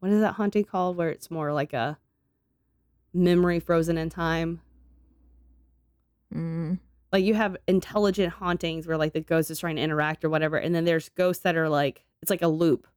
[0.00, 0.96] what is that haunting called?
[0.96, 1.98] Where it's more like a
[3.14, 4.60] memory frozen in time.
[6.34, 6.80] Mm.
[7.12, 10.56] Like you have intelligent hauntings where like the ghost is trying to interact or whatever,
[10.56, 12.88] and then there's ghosts that are like it's like a loop.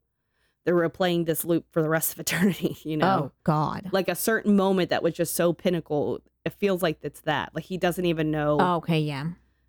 [0.65, 3.25] They're replaying this loop for the rest of eternity, you know.
[3.25, 3.89] Oh God.
[3.91, 7.53] Like a certain moment that was just so pinnacle, it feels like it's that.
[7.53, 8.57] Like he doesn't even know.
[8.59, 9.27] Oh, okay, yeah.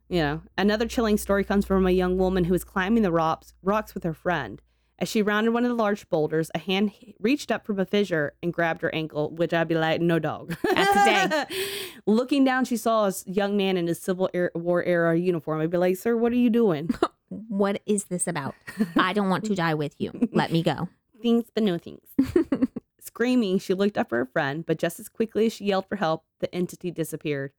[0.09, 0.42] You know.
[0.59, 4.05] Another chilling story comes from a young woman who was climbing the rocks rocks with
[4.05, 4.61] her friend.
[5.01, 8.34] As she rounded one of the large boulders, a hand reached up from a fissure
[8.42, 10.57] and grabbed her ankle, which I'd be like, no dog.
[10.62, 11.53] That's
[12.07, 15.61] Looking down, she saw a young man in his Civil War era uniform.
[15.61, 16.90] I'd be like, sir, what are you doing?
[17.49, 18.55] What is this about?
[18.97, 20.28] I don't want to die with you.
[20.32, 20.89] Let me go.
[21.22, 22.07] things but no things.
[23.01, 25.97] Screaming, she looked up for her friend, but just as quickly as she yelled for
[25.97, 27.53] help, the entity disappeared.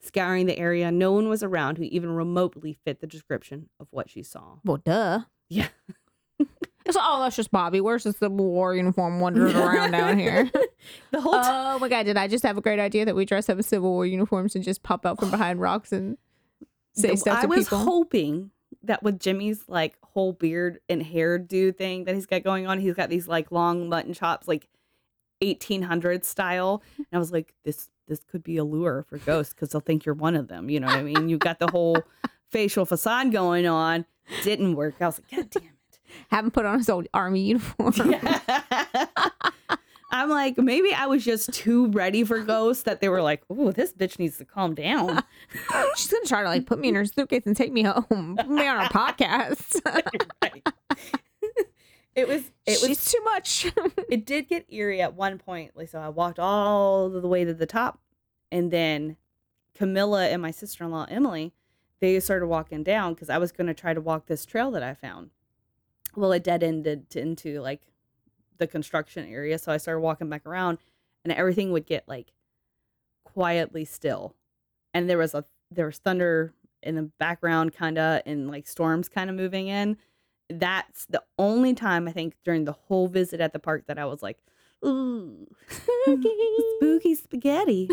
[0.00, 4.10] Scouring the area, no one was around who even remotely fit the description of what
[4.10, 4.56] she saw.
[4.64, 5.20] Well, duh.
[5.48, 5.68] Yeah.
[6.84, 7.80] It's, oh, that's just Bobby.
[7.80, 10.50] Where's the Civil War uniform wandering around down here?
[11.12, 11.76] The whole time.
[11.76, 12.06] oh my God!
[12.06, 14.56] Did I just have a great idea that we dress up as Civil War uniforms
[14.56, 16.18] and just pop out from behind rocks and
[16.94, 17.78] say stuff I to was people?
[17.78, 18.50] hoping
[18.84, 22.94] that with Jimmy's like whole beard and hairdo thing that he's got going on, he's
[22.94, 24.68] got these like long mutton chops, like
[25.40, 26.82] 1800 style.
[26.98, 30.04] And I was like, this this could be a lure for ghosts because they'll think
[30.04, 30.68] you're one of them.
[30.68, 31.28] You know what I mean?
[31.28, 31.98] You've got the whole
[32.50, 34.04] facial facade going on.
[34.42, 34.96] Didn't work.
[35.00, 35.98] I was like, God damn it.
[36.30, 37.94] Haven't put on his old army uniform.
[40.12, 43.72] I'm like, maybe I was just too ready for ghosts that they were like, oh,
[43.72, 45.22] this bitch needs to calm down.
[45.96, 48.48] She's gonna try to like put me in her suitcase and take me home, put
[48.48, 49.80] me on our podcast.
[50.42, 50.66] right.
[52.14, 53.72] It was it was too much.
[54.10, 55.74] it did get eerie at one point.
[55.74, 58.00] Like so I walked all the way to the top
[58.50, 59.16] and then
[59.74, 61.54] Camilla and my sister-in-law Emily,
[62.00, 64.92] they started walking down because I was gonna try to walk this trail that I
[64.92, 65.30] found.
[66.14, 67.80] Well, it dead ended into like
[68.62, 69.58] the construction area.
[69.58, 70.78] So I started walking back around
[71.24, 72.32] and everything would get like
[73.24, 74.36] quietly still.
[74.94, 79.28] And there was a there was thunder in the background kinda and like storms kind
[79.28, 79.96] of moving in.
[80.48, 84.04] That's the only time I think during the whole visit at the park that I
[84.04, 84.38] was like,
[84.84, 85.46] ooh,
[86.78, 87.88] spooky spaghetti.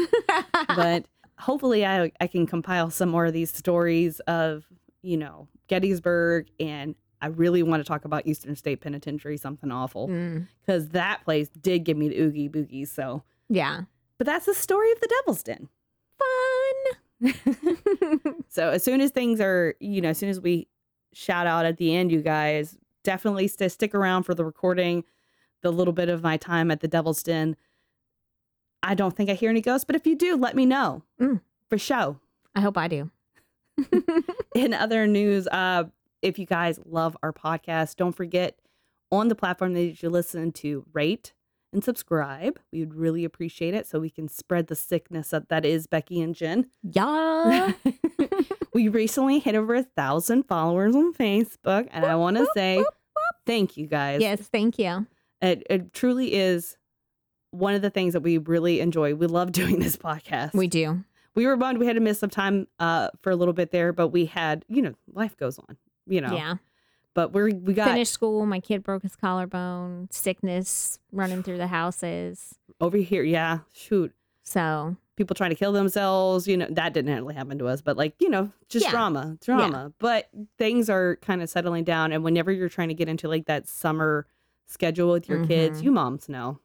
[0.76, 1.06] but
[1.40, 4.66] hopefully I I can compile some more of these stories of,
[5.02, 10.08] you know, Gettysburg and I really want to talk about Eastern State Penitentiary, something awful,
[10.08, 12.88] Mm, because that place did give me the oogie boogie.
[12.88, 13.82] So, yeah.
[14.18, 15.68] but that's the story of the Devil's Den.
[16.18, 17.34] Fun.
[18.50, 20.68] So as soon as things are, you know, as soon as we
[21.14, 25.04] shout out at the end, you guys definitely st- stick around for the recording,
[25.62, 27.56] the little bit of my time at the Devil's Den.
[28.82, 31.42] I don't think I hear any ghosts, but if you do, let me know Mm.
[31.70, 32.20] for show.
[32.56, 33.12] I hope I do.
[34.56, 35.84] In other news, uh,
[36.22, 38.60] if you guys love our podcast, don't forget
[39.12, 41.34] on the platform that you listen to, rate
[41.72, 42.60] and subscribe.
[42.72, 46.22] We would really appreciate it so we can spread the sickness that, that is Becky
[46.22, 46.68] and Jenn.
[46.84, 47.74] Yeah.
[48.74, 52.84] we recently hit over a thousand followers on Facebook, and I want to say
[53.46, 54.22] thank you guys.
[54.22, 55.08] yes, thank you.
[55.42, 56.78] It, it truly is
[57.52, 59.16] one of the things that we really enjoy.
[59.16, 60.54] We love doing this podcast.
[60.54, 61.04] We do.
[61.36, 63.94] we were bummed we had to miss some time uh, for a little bit there,
[63.94, 65.78] but we had, you know, life goes on,
[66.10, 66.34] you know.
[66.34, 66.56] Yeah.
[67.16, 68.46] But we're we got Finished school.
[68.46, 70.08] My kid broke his collarbone.
[70.12, 72.56] Sickness running through the houses.
[72.80, 73.24] over here.
[73.24, 74.14] Yeah, shoot.
[74.44, 77.98] So People trying to kill themselves, you know, that didn't really happen to us, but
[77.98, 78.92] like, you know, just Yeah.
[78.92, 79.92] drama, drama.
[80.00, 82.14] But things are kind of settling down.
[82.14, 84.28] And whenever you're trying to get into like that summer
[84.66, 85.84] schedule with your kids, Mhm.
[85.84, 86.60] you moms know.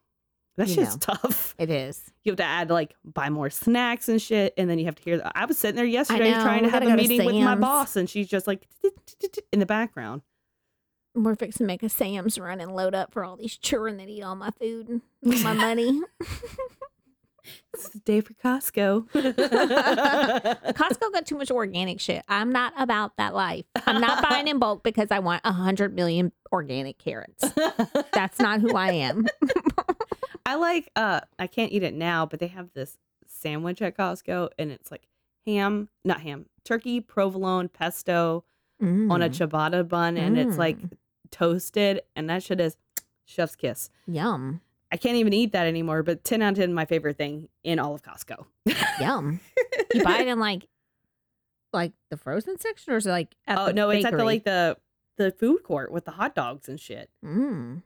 [0.57, 1.53] That's You just tough.
[1.57, 2.01] it is.
[2.23, 5.03] You have to add like buy more snacks and shit, and then you have to
[5.03, 5.21] hear.
[5.35, 7.95] I was sitting there yesterday know, trying to have a to meeting with my boss,
[7.95, 8.67] and she's just like
[9.51, 10.21] in the background.
[11.13, 14.09] We're fixing to make a Sam's run and load up for all these children that
[14.09, 15.01] eat all my food and
[15.43, 16.01] my money.
[17.73, 19.09] It's the day for Costco.
[19.11, 22.23] Costco got too much organic shit.
[22.27, 23.65] I'm not about that life.
[23.85, 27.43] I'm not buying in bulk because I want a hundred million organic carrots.
[28.13, 29.27] That's not who I am.
[30.45, 30.89] I like.
[30.95, 34.91] Uh, I can't eat it now, but they have this sandwich at Costco, and it's
[34.91, 35.07] like
[35.45, 38.43] ham, not ham, turkey provolone pesto
[38.81, 39.33] on a Mm.
[39.49, 40.91] ciabatta bun, and it's like Mm.
[41.31, 42.77] toasted, and that shit is
[43.25, 43.89] chef's kiss.
[44.05, 44.61] Yum.
[44.91, 47.79] I can't even eat that anymore, but 10 out of 10, my favorite thing in
[47.79, 48.45] all of Costco.
[48.99, 49.39] Yum.
[49.93, 50.67] You buy it in like
[51.71, 54.23] like the frozen section or is it like at oh, the no, it's at the
[54.23, 54.77] like the
[55.17, 57.09] the food court with the hot dogs and shit.
[57.23, 57.81] Mm.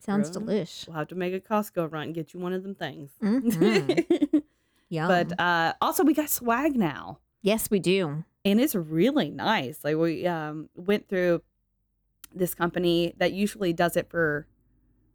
[0.00, 0.86] Sounds Girl, delish.
[0.88, 3.10] We'll have to make a Costco run and get you one of them things.
[3.22, 4.42] Mhm.
[4.88, 5.06] Yum.
[5.08, 7.18] but uh also we got swag now.
[7.42, 8.24] yes, we do.
[8.44, 9.84] and it's really nice.
[9.84, 11.42] Like we um went through
[12.34, 14.46] this company that usually does it for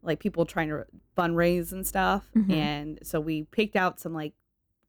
[0.04, 0.86] like people trying to
[1.18, 2.26] fundraise and stuff.
[2.36, 2.52] Mhm.
[2.54, 4.34] And so we picked out some like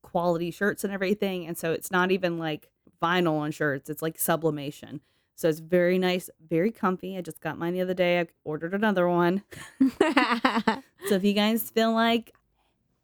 [0.03, 1.47] quality shirts and everything.
[1.47, 2.68] And so it's not even like
[3.03, 5.01] vinyl on shirts, it's like sublimation.
[5.37, 7.16] So it's very nice, very comfy.
[7.16, 8.20] I just got mine the other day.
[8.20, 9.43] I ordered another one.
[11.09, 12.34] So if you guys feel like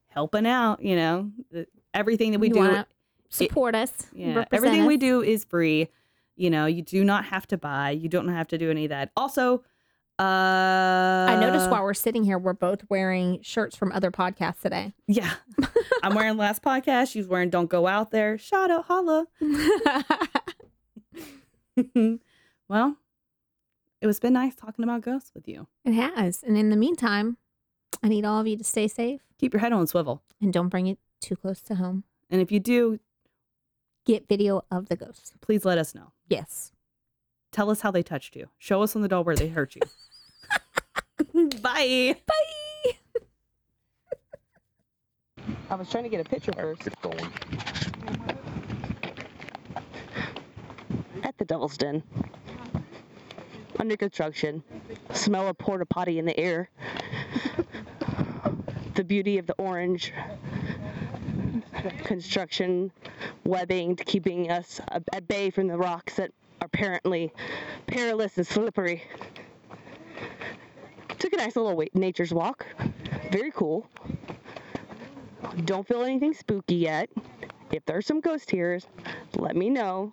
[0.08, 1.30] helping out, you know,
[1.94, 2.84] everything that we You do
[3.28, 3.92] Support us.
[4.12, 5.88] yeah, everything we do is free.
[6.34, 7.90] You know, you do not have to buy.
[7.90, 9.12] You don't have to do any of that.
[9.16, 9.62] Also,
[10.18, 14.60] uh, I I noticed while we're sitting here, we're both wearing shirts from other podcasts
[14.60, 14.92] today.
[15.06, 15.32] Yeah,
[16.02, 17.12] I'm wearing last podcast.
[17.12, 19.26] She's wearing "Don't Go Out There." Shout out, holla.
[22.68, 22.96] well,
[24.00, 25.66] it was been nice talking about ghosts with you.
[25.84, 26.42] it has.
[26.42, 27.36] And in the meantime,
[28.02, 30.52] I need all of you to stay safe Keep your head on a swivel, and
[30.52, 32.04] don't bring it too close to home.
[32.30, 32.98] and if you do,
[34.04, 35.32] Get video of the ghosts.
[35.40, 36.10] please let us know.
[36.28, 36.72] Yes.
[37.52, 38.48] Tell us how they touched you.
[38.58, 39.82] Show us on the doll where they hurt you.
[41.62, 42.16] Bye.
[42.26, 42.92] Bye.
[45.70, 46.86] I was trying to get a picture first.
[46.86, 47.30] It's going.
[51.22, 52.02] At the Devil's Den.
[53.78, 54.62] Under construction.
[55.12, 56.68] Smell of porta potty in the air.
[58.94, 60.12] the beauty of the orange.
[62.04, 62.92] Construction
[63.44, 67.32] webbing to keeping us at bay from the rocks that are apparently
[67.86, 69.02] perilous and slippery.
[71.18, 72.66] Took a nice little nature's walk.
[73.30, 73.88] Very cool.
[75.64, 77.10] Don't feel anything spooky yet.
[77.70, 78.80] If there's some ghost here,
[79.38, 80.12] let me know.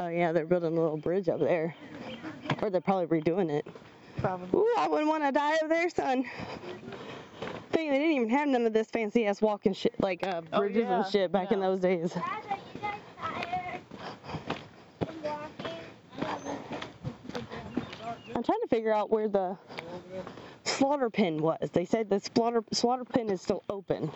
[0.00, 1.74] Oh yeah, they're building a little bridge up there.
[2.62, 3.66] Or they're probably redoing it.
[4.18, 4.60] Probably.
[4.60, 6.24] Ooh, I wouldn't want to die over there, son.
[7.72, 10.60] Thing they didn't even have none of this fancy ass walking shit like uh, Oh,
[10.60, 12.12] bridges yeah, and shit back in those days.
[12.12, 13.80] Dad, are you guys tired
[15.02, 15.78] of walking?
[18.36, 19.56] I'm trying to figure out where the
[20.64, 21.70] slaughter pen was.
[21.72, 24.10] They said the slaughter slaughter pen is still open.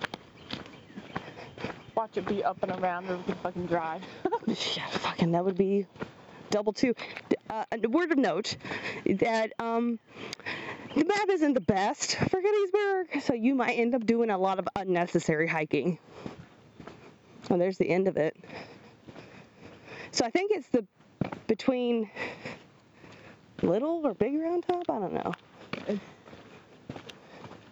[1.99, 4.03] Watch it be up and around or we can fucking drive.
[4.46, 5.84] yeah, fucking that would be
[6.49, 6.94] double two.
[7.51, 8.57] Uh, a word of note
[9.05, 9.99] that um,
[10.94, 14.61] the map isn't the best for Gettysburg, so you might end up doing a lot
[14.61, 15.99] of unnecessary hiking.
[17.51, 18.36] And there's the end of it.
[20.12, 20.86] So I think it's the
[21.49, 22.09] between
[23.61, 24.84] Little or Big Round Top.
[24.88, 25.34] I don't know.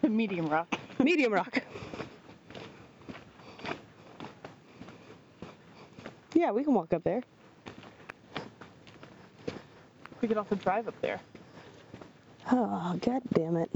[0.03, 0.67] Medium rock.
[0.99, 1.63] Medium Rock.
[6.37, 7.23] Yeah, we can walk up there.
[10.21, 11.19] We could also drive up there
[12.53, 13.71] Oh, god damn it.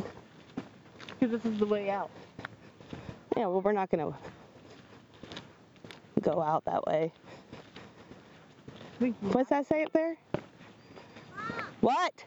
[1.19, 2.11] because this is the way out.
[3.35, 4.13] Yeah, well, we're not gonna
[6.21, 7.13] go out that way.
[9.21, 10.17] What's that say up there?
[11.81, 12.25] What?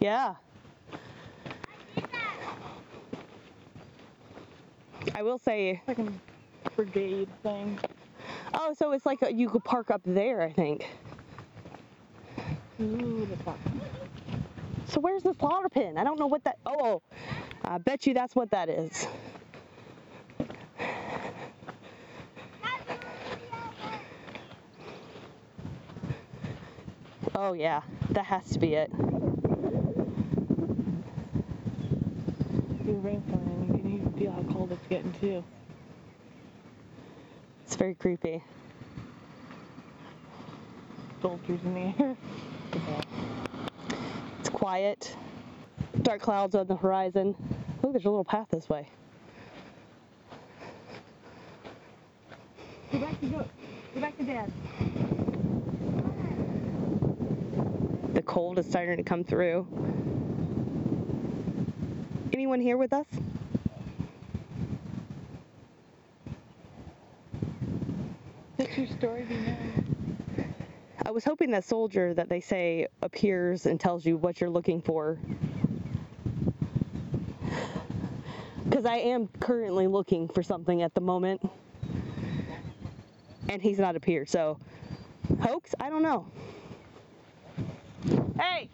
[0.00, 0.34] Yeah.
[5.14, 5.80] I will say,
[6.70, 7.78] brigade thing.
[8.54, 10.88] oh, so it's like a, you could park up there, I think.
[12.80, 13.58] Ooh, the fuck.
[14.86, 15.96] So where's the slaughter pen?
[15.96, 16.58] I don't know what that.
[16.66, 17.02] Oh,
[17.64, 19.06] I bet you that's what that is.
[27.36, 28.90] Oh yeah, that has to be it.
[28.92, 28.96] The
[32.92, 33.22] rain.
[33.68, 35.42] You can even feel how cold it's getting too.
[37.74, 38.40] It's very creepy.
[41.20, 42.16] Soldiers in the air.
[44.38, 45.16] It's quiet.
[46.02, 47.34] Dark clouds on the horizon.
[47.82, 48.88] Look, there's a little path this way.
[52.92, 53.44] Go back to go.
[53.96, 54.52] Go back to dad.
[58.12, 59.66] The cold is starting to come through.
[62.32, 63.06] Anyone here with us?
[68.56, 70.54] What's your story be known?
[71.04, 74.80] I was hoping that soldier that they say appears and tells you what you're looking
[74.80, 75.18] for.
[78.64, 81.42] Because I am currently looking for something at the moment.
[83.50, 84.30] and he's not appeared.
[84.30, 84.58] So,
[85.42, 85.74] hoax?
[85.78, 86.26] I don't know.
[88.40, 88.70] Hey,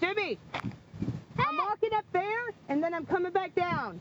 [0.00, 4.00] Jimmy, I'm walking up there, and then I'm coming back down.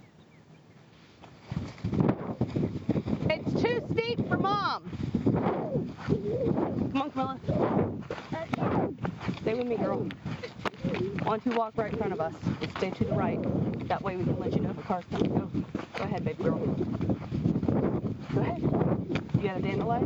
[3.38, 4.90] It's too steep for mom.
[6.08, 7.38] Come on, Camilla.
[9.42, 10.08] Stay with me, girl.
[11.24, 12.34] Why don't you walk right in front of us
[12.78, 13.38] stay to the right?
[13.90, 15.34] That way we can let you know if a car's coming.
[15.38, 15.50] Go.
[15.96, 16.60] Go ahead, baby girl.
[18.34, 18.62] Go ahead.
[18.62, 20.04] You got a dandelion?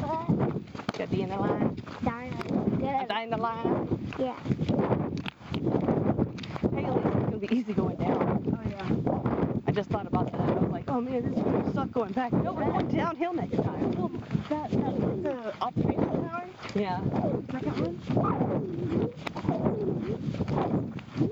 [0.00, 0.28] What?
[0.28, 1.74] You got a dandelion?
[2.02, 2.98] Dino.
[3.00, 4.12] A dandelion?
[4.18, 4.36] Yeah.
[6.74, 8.44] Hey, it's gonna be easy going down.
[8.52, 9.62] Oh yeah.
[9.66, 10.67] I just thought about that.
[10.88, 12.32] I was like, oh man, this is suck going back.
[12.32, 13.90] No, we're going downhill next time.
[14.48, 16.44] That, that the observation tower.
[16.74, 17.00] Yeah.
[17.50, 17.98] Second one.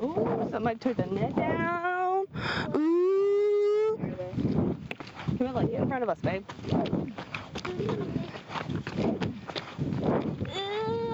[0.03, 2.27] Ooh, somebody took the net down.
[2.75, 3.99] Ooh.
[5.39, 6.45] Come on, like, get in front of us, babe.
[6.75, 7.13] Ooh,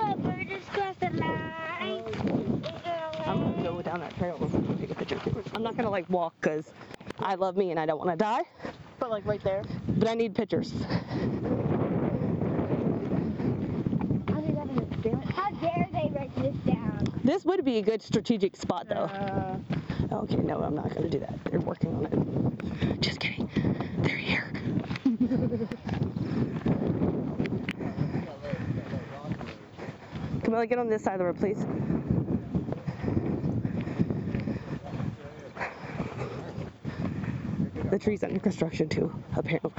[0.02, 2.04] a bird just crossed the line.
[3.24, 5.20] I'm gonna go down that trail and take a picture.
[5.54, 6.72] I'm not gonna like walk because
[7.22, 8.42] I love me and I don't want to die,
[8.98, 9.62] But like right there.
[9.88, 10.72] but I need pictures.
[15.34, 17.04] How dare they write this down?
[17.24, 19.04] This would be a good strategic spot though.
[19.06, 19.56] Uh,
[20.12, 21.42] Okay, no, I'm not gonna do that.
[21.44, 23.00] They're working on it.
[23.00, 23.48] Just kidding.
[24.02, 24.52] They're here.
[30.44, 31.64] Camilla, get on this side of the road, please.
[37.92, 39.70] The tree's under construction too, apparently.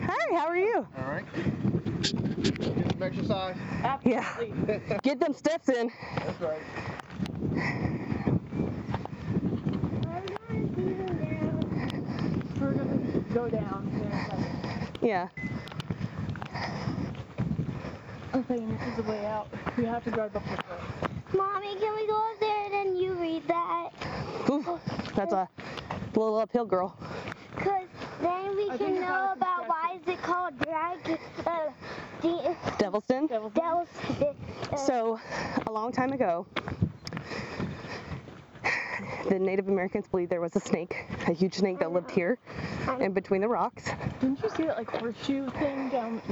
[0.00, 0.86] Hi, how are you?
[0.96, 1.26] All right.
[1.34, 3.56] Get some exercise.
[4.02, 4.34] Yeah.
[5.02, 5.92] Get them steps in.
[6.24, 6.62] That's right.
[13.34, 13.90] go down.
[13.94, 14.88] here in a second.
[15.02, 15.28] Yeah.
[18.32, 19.48] I'm saying this is the way out.
[19.76, 21.08] We have to drive up this way.
[21.36, 23.90] Mommy, can we go up there and then you read that?
[24.50, 24.66] Oof,
[25.14, 25.48] that's a
[26.14, 26.96] little uphill, girl.
[27.54, 27.88] Because
[28.20, 31.70] then we I can know about why is it called drag, uh,
[32.22, 33.26] the, Devil's Den.
[33.26, 33.88] Devil's Devil's,
[34.72, 35.18] uh, So,
[35.66, 36.46] a long time ago,
[39.28, 42.38] the Native Americans believed there was a snake, a huge snake that lived here
[43.00, 43.90] in between the rocks.
[44.20, 46.22] Didn't you see that like horseshoe thing down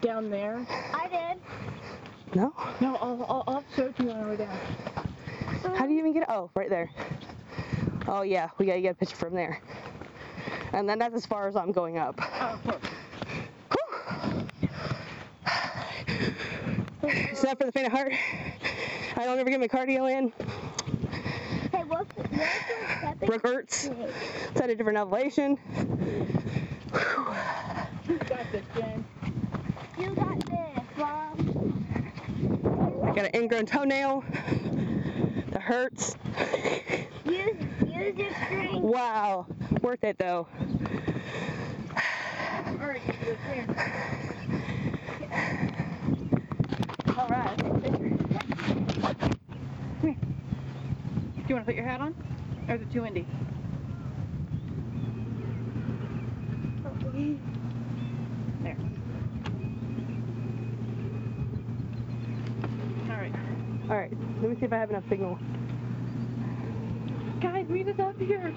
[0.00, 0.66] down there?
[0.94, 2.34] I did.
[2.34, 2.54] No?
[2.80, 4.56] No, I'll, I'll, I'll show it to you on our way down.
[5.76, 6.28] How do you even get it?
[6.30, 6.90] Oh, right there.
[8.06, 9.60] Oh, yeah, we gotta get a picture from there.
[10.72, 12.20] And then that's as far as I'm going up.
[12.20, 12.82] Oh, of course.
[17.02, 18.12] It's not for the faint of heart.
[19.16, 20.32] I don't ever get my cardio in.
[21.90, 23.96] Brooke snake?
[24.50, 25.58] It's at a different elevation.
[28.08, 29.04] You got this, Jenn.
[29.98, 31.36] You got this, Mom.
[33.04, 34.24] I got an ingrown toenail.
[35.50, 36.16] That hurts.
[37.24, 38.82] Use, use your strength.
[38.82, 39.46] Wow.
[39.82, 40.46] Worth it though.
[42.66, 43.66] All right, you do this here.
[47.18, 47.56] All right.
[50.02, 50.16] Do
[51.50, 52.14] you want to put your hat on?
[52.68, 53.26] Or is it too windy?
[58.62, 58.76] There.
[63.10, 63.34] All right.
[63.90, 64.12] All right.
[64.40, 65.38] Let me see if I have enough signal.
[67.40, 68.50] Guys, meet us up here.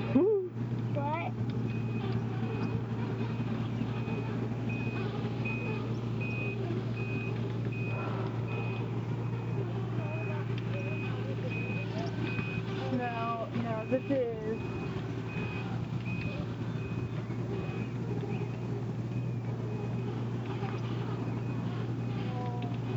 [0.93, 1.31] What?
[12.93, 14.59] No, no, this is.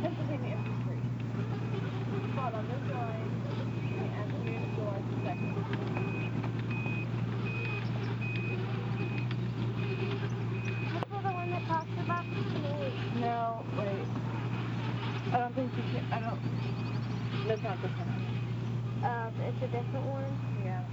[0.01, 0.99] Pennsylvania Infantry.
[2.35, 3.31] Fought on this line
[3.99, 5.55] and the unit door second.
[9.67, 12.93] This is the one that talks about the snake.
[13.19, 14.07] No, wait.
[15.33, 16.13] I don't think you can.
[16.13, 16.39] I don't.
[17.47, 18.07] That's not this one.
[19.03, 20.63] Um, it's a different one.
[20.63, 20.83] Yeah.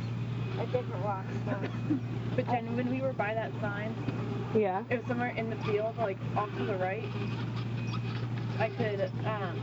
[0.62, 2.00] A different rock stone.
[2.36, 3.94] But Jenn, when we were by that sign,
[4.54, 4.84] Yeah.
[4.90, 7.04] it was somewhere in the field, like off to the right.
[8.58, 9.60] I could, um,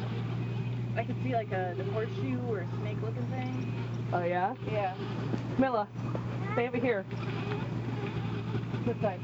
[0.97, 4.10] I could see like a the horseshoe or a snake-looking thing.
[4.14, 4.54] Oh yeah.
[4.72, 4.95] Yeah.
[5.58, 5.88] Milla,
[6.54, 7.06] stay over here.
[8.86, 9.20] This side.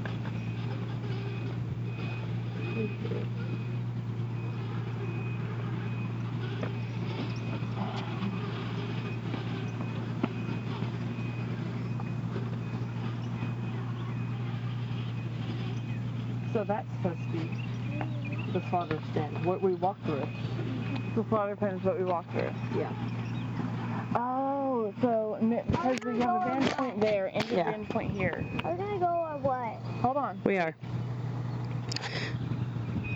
[16.54, 17.50] So that's supposed to be
[18.68, 18.98] the slaughter.
[19.44, 20.28] What we walked through.
[21.16, 22.52] The slaughter pen is what we walked through.
[22.78, 22.92] Yeah.
[24.16, 27.72] Oh, so n- because we have a vantage point there and a Yeah.
[27.72, 28.46] vantage point here.
[28.64, 29.78] Are we gonna go or what?
[30.02, 30.42] Hold on.
[30.44, 30.76] We are.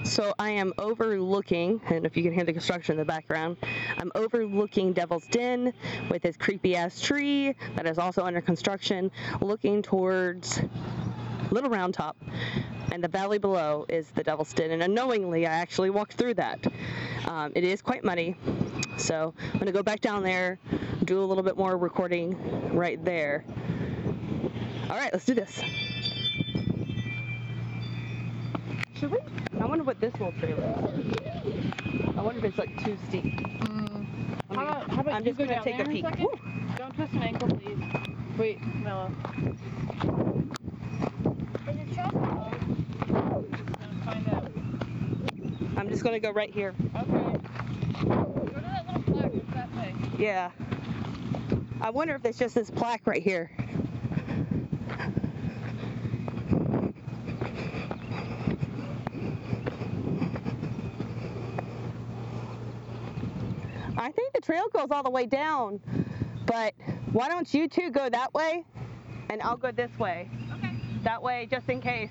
[0.04, 3.56] So I am overlooking, and if you can hear the construction in the background,
[3.98, 5.74] I'm overlooking Devil's Den
[6.10, 10.62] with its creepy ass tree that is also under construction, looking towards
[11.52, 12.18] Little Round Top.
[12.92, 14.72] And the valley below is the Devil's Den.
[14.72, 16.60] And unknowingly, I actually walked through that.
[17.26, 18.36] Um, it is quite muddy.
[18.98, 20.60] So I'm going to go back down there,
[21.06, 23.46] do a little bit more recording right there.
[24.90, 25.62] All right, let's do this.
[28.96, 29.20] Should we?
[29.60, 30.62] I wonder what this little trailer
[30.98, 31.16] is.
[32.18, 33.24] I wonder if it's like too steep.
[33.24, 34.06] Mm.
[34.50, 36.04] I How mean, about, how about I'm just go gonna take a peek.
[36.06, 36.28] second?
[36.78, 37.80] Don't twist an ankle, please.
[38.38, 39.10] Wait, Camilla.
[41.70, 42.14] Is it truck?
[45.76, 45.78] Gonna find out.
[45.78, 46.76] I'm just gonna go right here.
[46.96, 47.40] Okay.
[48.06, 49.30] Go to that little.
[49.30, 49.96] What's that say?
[50.18, 50.52] Yeah.
[51.82, 53.52] I wonder if it's just this plaque right here.
[63.98, 65.80] I think the trail goes all the way down,
[66.46, 66.74] but
[67.12, 68.66] why don't you two go that way
[69.30, 70.30] and I'll go this way?
[70.58, 70.76] Okay.
[71.04, 72.10] That way, just in case.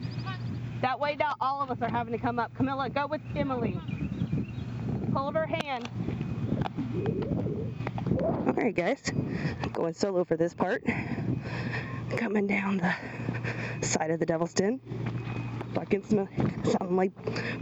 [0.81, 2.55] That way, now all of us are having to come up.
[2.57, 3.79] Camilla, go with Emily.
[5.15, 5.91] Hold her hand.
[8.23, 9.03] All right, guys.
[9.73, 10.85] Going solo for this part.
[12.17, 14.81] Coming down the side of the Devil's Den.
[15.75, 16.25] Fucking sm-
[16.65, 17.13] sounding like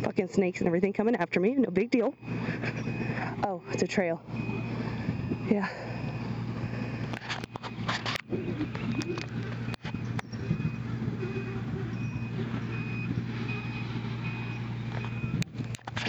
[0.03, 1.55] fucking snakes and everything coming after me.
[1.55, 2.15] No big deal.
[3.45, 4.23] Oh, it's a trail.
[5.51, 5.69] Yeah.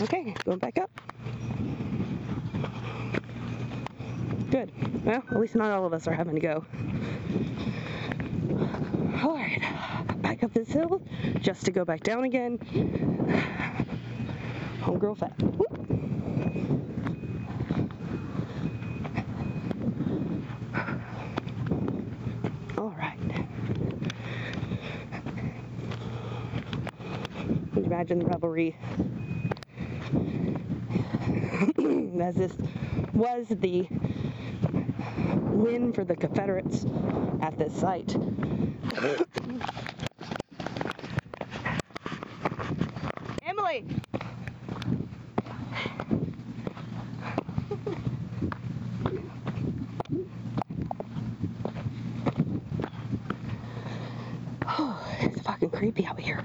[0.02, 0.90] Okay, going back up.
[4.50, 4.72] Good.
[5.04, 6.66] Well, at least not all of us are having to go.
[9.22, 9.62] All right,
[10.22, 11.02] back up this hill
[11.42, 12.58] just to go back down again.
[14.82, 15.34] Homegirl fat.
[15.44, 15.76] Whoop.
[22.78, 23.20] All right.
[27.76, 28.78] Imagine the revelry
[32.22, 32.54] as this
[33.14, 33.88] was the
[35.52, 36.86] win for the Confederates
[37.42, 38.16] at this site.
[43.46, 43.86] Emily!
[54.68, 56.44] Oh, it's fucking creepy out here.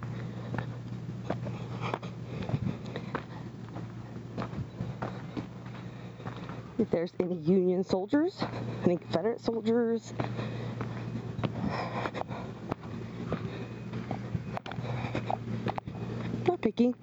[6.85, 8.43] if there's any Union soldiers,
[8.85, 10.15] any Confederate soldiers.
[16.47, 16.95] Not picky,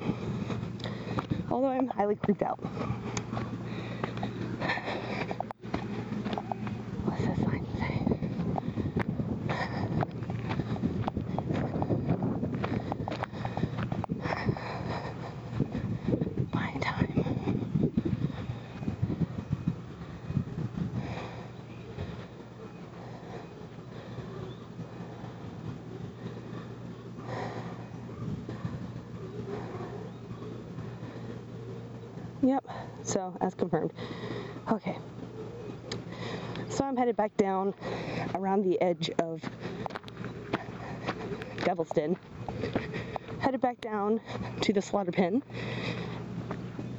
[1.51, 2.57] although I'm highly creeped out.
[7.05, 8.01] What's this sign say?
[16.51, 17.07] Buying time.
[32.43, 32.65] Yep.
[33.11, 33.91] So as confirmed.
[34.71, 34.97] Okay.
[36.69, 37.73] So I'm headed back down
[38.35, 39.41] around the edge of
[41.65, 42.15] Devil's Den.
[43.39, 44.21] Headed back down
[44.61, 45.43] to the slaughter pen.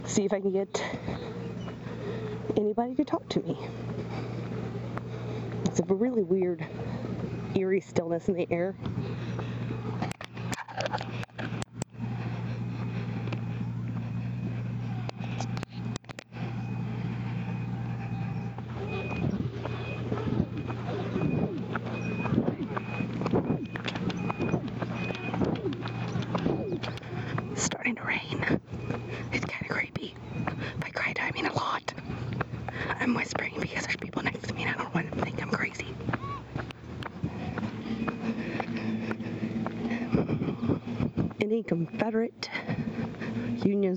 [0.04, 0.84] See if I can get
[2.58, 3.58] anybody to talk to me.
[5.64, 6.62] It's a really weird,
[7.54, 8.74] eerie stillness in the air.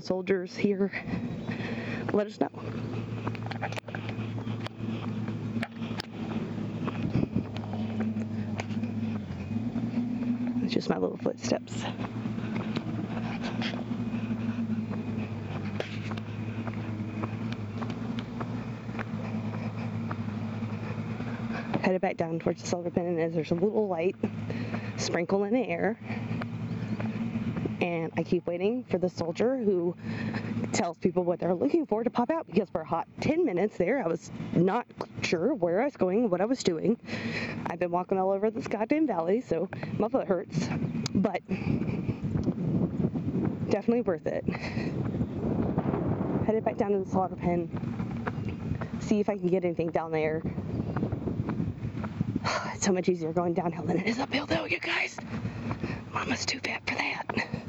[0.06, 0.92] soldiers here,
[2.12, 2.48] let us know.
[10.62, 11.82] It's just my little footsteps.
[21.82, 24.16] headed back down towards the slaughter pen and as there's a little light
[24.96, 25.96] sprinkle in the air
[27.86, 29.94] and I keep waiting for the soldier who
[30.72, 33.76] tells people what they're looking for to pop out because for a hot 10 minutes
[33.76, 34.86] there, I was not
[35.22, 36.98] sure where I was going, what I was doing.
[37.68, 39.68] I've been walking all over this goddamn valley, so
[39.98, 40.68] my foot hurts,
[41.14, 41.40] but
[43.70, 44.44] definitely worth it.
[46.44, 47.70] Headed back down to the slaughter pen,
[48.98, 50.42] see if I can get anything down there.
[52.74, 55.16] It's so much easier going downhill than it is uphill, though, you guys.
[56.12, 57.65] Mama's too fat for that.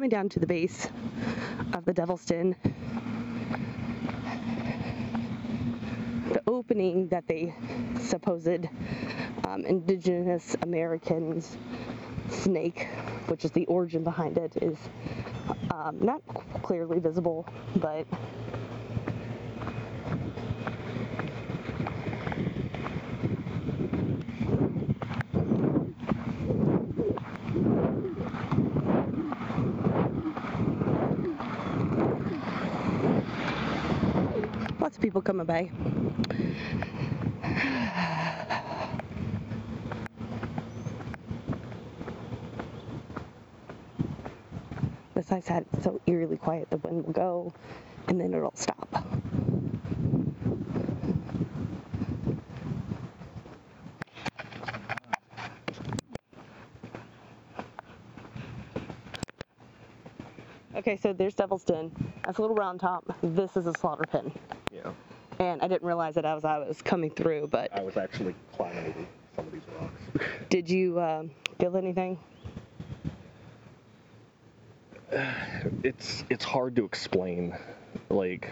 [0.00, 0.88] Coming down to the base
[1.74, 2.56] of the Devil's Den,
[6.32, 7.54] the opening that they
[8.00, 8.66] supposed
[9.44, 11.58] um, indigenous Americans
[12.30, 12.88] snake,
[13.26, 14.78] which is the origin behind it, is
[15.70, 16.22] um, not
[16.62, 17.46] clearly visible,
[17.76, 18.06] but
[35.10, 35.68] people coming by.
[45.14, 47.52] Besides that, it's so eerily quiet, the wind will go
[48.06, 49.04] and then it'll stop.
[60.76, 61.90] Okay, so there's Devil's Den.
[62.24, 63.12] That's a little round top.
[63.22, 64.30] This is a slaughter pen.
[65.40, 68.88] And I didn't realize it as I was coming through, but I was actually climbing
[68.88, 69.06] over
[69.36, 70.26] some of these rocks.
[70.50, 72.18] did you um, feel anything?
[75.82, 77.54] It's it's hard to explain,
[78.08, 78.50] like,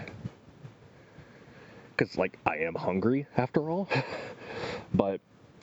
[1.91, 3.89] because like I am hungry after all,
[4.95, 5.21] but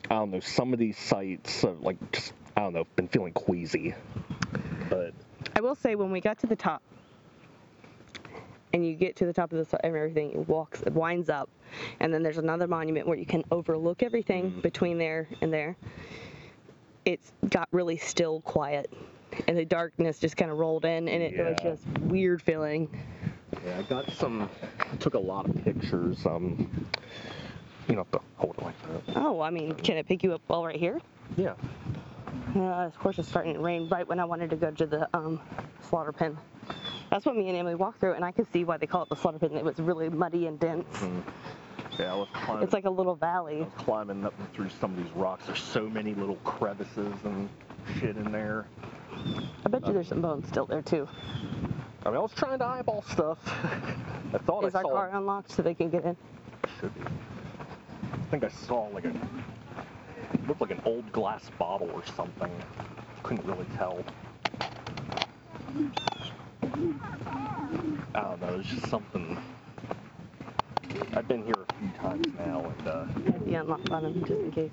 [0.09, 0.39] I don't know.
[0.39, 3.93] Some of these sites, uh, like, just I don't know, been feeling queasy.
[4.89, 5.13] But
[5.55, 6.81] I will say when we got to the top,
[8.75, 11.49] and you get to the top of this and everything, it walks, it winds up,
[12.01, 14.61] and then there's another monument where you can overlook everything Mhm.
[14.61, 15.77] between there and there.
[17.05, 18.91] It's got really still quiet,
[19.47, 22.89] and the darkness just kind of rolled in, and it was just weird feeling.
[23.65, 24.49] yeah, I got some.
[24.91, 26.25] I took a lot of pictures.
[26.25, 26.69] Um,
[27.87, 28.75] you know, hold it like
[29.05, 29.15] that.
[29.15, 30.99] Oh, I mean, can it pick you up well right here?
[31.37, 31.53] Yeah.
[32.57, 35.07] Uh, of course, it's starting to rain right when I wanted to go to the
[35.15, 35.39] um,
[35.81, 36.37] slaughter pen.
[37.15, 39.07] That's what me and Emily walked through, and I could see why they call it
[39.07, 39.55] the slaughter pen.
[39.55, 40.85] It was really muddy and dense.
[40.97, 41.23] Mm.
[41.97, 42.63] Yeah, I was climbing.
[42.65, 43.59] It's like a little I valley.
[43.59, 45.45] was climbing up and through some of these rocks.
[45.45, 47.47] There's so many little crevices and
[47.97, 48.65] shit in there.
[49.65, 51.07] I bet you there's some bones still there too.
[52.03, 53.39] I mean, I was trying to eyeball stuff.
[54.33, 54.91] I thought Is I our saw.
[54.91, 56.17] car unlocked so they can get in?
[56.81, 57.01] Should be.
[58.11, 59.13] I think I saw like a
[60.49, 62.51] looked like an old glass bottle or something.
[63.23, 64.03] Couldn't really tell.
[66.75, 68.59] I don't know.
[68.59, 69.37] It's just something.
[71.13, 73.05] I've been here a few times now, and uh,
[73.45, 74.71] the unlock on them just in case.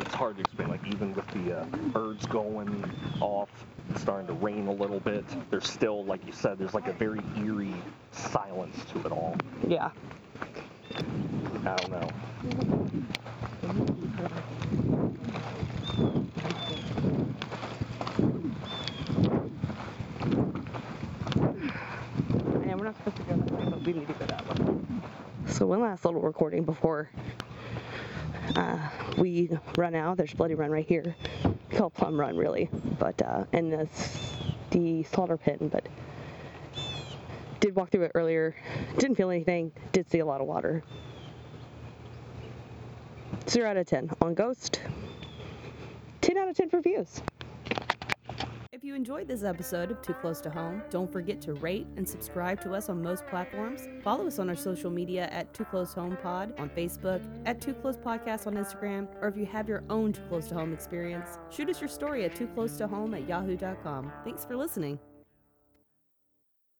[0.00, 0.68] it's hard to explain.
[0.68, 2.84] Like even with the uh, birds going
[3.20, 3.48] off,
[3.88, 5.24] it's starting to rain a little bit.
[5.50, 7.74] There's still, like you said, there's like a very eerie
[8.12, 9.34] silence to it all.
[9.66, 9.90] Yeah.
[11.64, 12.12] I don't know.
[25.46, 27.08] So one last little recording before
[28.56, 28.78] uh,
[29.18, 29.48] we
[29.78, 30.16] run out.
[30.16, 31.14] There's Bloody Run right here.
[31.44, 34.18] It's called Plum Run, really, but uh, and this
[34.70, 35.70] the slaughter pen.
[35.72, 35.86] But
[37.60, 38.56] did walk through it earlier.
[38.98, 39.70] Didn't feel anything.
[39.92, 40.82] Did see a lot of water.
[43.48, 44.80] Zero out of ten on Ghost.
[46.24, 47.20] Ten out of ten for views.
[48.72, 52.08] If you enjoyed this episode of Too Close to Home, don't forget to rate and
[52.08, 53.88] subscribe to us on most platforms.
[54.02, 57.74] Follow us on our social media at Too Close Home Pod on Facebook, at Too
[57.74, 61.38] Close Podcast on Instagram, or if you have your own Too Close to Home experience,
[61.50, 64.10] shoot us your story at Too Close to Home at yahoo.com.
[64.24, 64.98] Thanks for listening.